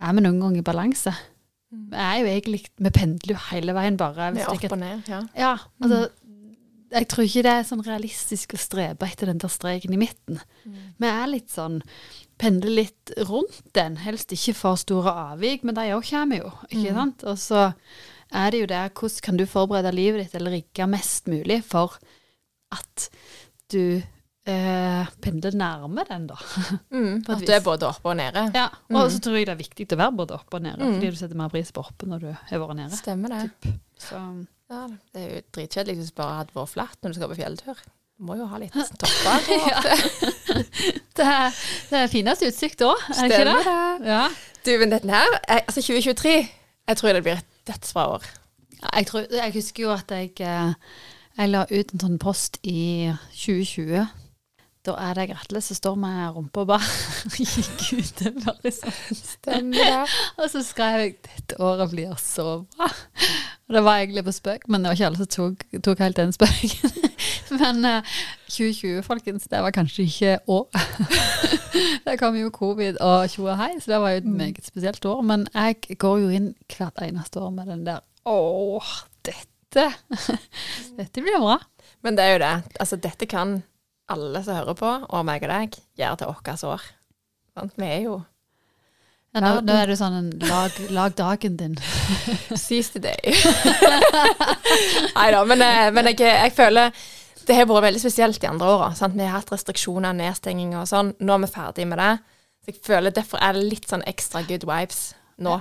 [0.02, 1.14] Er vi noen gang i balanse?
[1.72, 4.30] Vi er jo egentlig Vi pendler jo hele veien bare.
[4.34, 5.08] Hvis opp ikke og ned.
[5.10, 5.22] Ja.
[5.36, 6.06] ja, altså
[6.94, 10.38] jeg tror ikke det er sånn realistisk å strebe etter den der streken i midten.
[10.64, 11.80] Vi er litt sånn
[12.36, 13.94] Pendler litt rundt den.
[14.04, 16.50] Helst ikke for store avvik, men de òg kommer jo.
[16.68, 17.24] ikke sant?
[17.24, 17.62] Og så
[18.28, 21.96] er det jo det hvordan kan du forberede livet ditt eller rigge mest mulig for
[22.76, 23.06] at
[23.72, 24.02] du
[24.46, 26.36] eh, pendle nærme den, da.
[26.96, 28.46] Mm, at du er både oppe og nede.
[28.54, 31.10] Ja, Og så tror jeg det er viktig å være både oppe og nede, fordi
[31.12, 32.96] du setter mer pris på oppe når du har vært nede.
[33.00, 33.74] Stemmer det.
[34.00, 34.20] Så
[34.70, 34.80] Ja,
[35.14, 37.82] det er jo dritkjedelig hvis du bare hadde vært flatt når du skal på fjelltur.
[38.16, 39.44] Du må jo ha litt topper.
[41.16, 43.76] det er, det er fineste utsikt da, er det ikke det?
[44.08, 44.22] Ja.
[44.66, 46.32] Du, men dette her, altså 2023,
[46.88, 48.24] jeg tror det blir et dødsbra år.
[48.86, 50.72] Jeg, tror, jeg husker jo at jeg, eh,
[51.38, 54.06] jeg la ut en sånn post i 2020.
[54.86, 56.90] Da er det Gratle som står med rumpa og bare
[57.34, 58.70] gikk utover.
[58.70, 59.18] Sånn.
[59.18, 60.16] Stemmer det.
[60.38, 62.92] Og så skrev jeg 'Dette året blir så bra'.
[63.66, 66.20] Og det var egentlig på spøk, men det var ikke alle som tok, tok helt
[66.20, 66.92] den spøken.
[67.60, 68.14] Men uh,
[68.46, 70.68] 2020, folkens, det var kanskje ikke år.
[72.06, 75.04] det kom jo covid og tjo og hei, så det var jo et meget spesielt
[75.04, 75.22] år.
[75.26, 78.92] Men jeg går jo inn hvert eneste år med den der 'Åh,
[79.26, 79.90] dette
[80.98, 81.62] Dette blir bra'.
[82.02, 82.78] Men det er jo det.
[82.80, 83.62] Altså, dette kan
[84.12, 86.86] alle som hører på, og meg og deg, gjør til vårt år.
[87.56, 87.76] Sant?
[87.80, 88.16] Vi er jo
[89.34, 91.74] Ja, nå, nå er det sånn en lag, lag dagen din.
[92.56, 93.34] seize the day.
[95.16, 96.94] Nei da, men, eh, men jeg, jeg føler
[97.46, 98.88] det har vært veldig spesielt de andre åra.
[99.12, 101.12] Vi har hatt restriksjoner, nedstenging og sånn.
[101.22, 102.12] Nå er vi ferdig med det.
[102.64, 105.60] Så jeg føler Derfor er det litt sånn ekstra good vibes nå,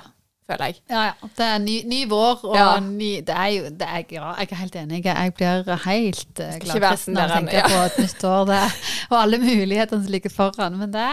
[0.50, 0.78] føler jeg.
[0.90, 1.30] Ja, ja.
[1.38, 2.68] Det er ny, ny vår, og Ja.
[2.80, 5.04] ny Det er jo det er, Ja, jeg er helt enig.
[5.06, 7.64] Jeg blir helt uh, sånn gladkristen av å der, ja.
[7.72, 8.62] på et nytt år det,
[9.10, 10.78] og alle mulighetene som ligger foran.
[10.78, 11.10] Men det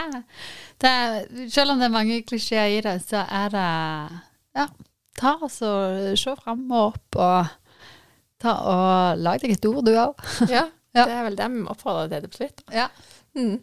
[0.83, 3.67] det Selv om det er mange klisjeer i det, så er det
[4.59, 4.69] Ja,
[5.19, 7.47] ta altså Se fram og opp, og
[8.43, 10.15] ta og lag deg et ord, du òg.
[10.51, 11.07] Ja, Ja.
[11.09, 12.61] Det er vel det vi oppfordrer til til slutt.
[12.73, 12.87] Ja.
[13.35, 13.63] Mm.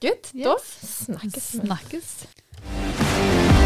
[0.00, 0.32] Good.
[0.32, 1.60] Da snakkes vi.
[1.60, 3.57] Snakkes.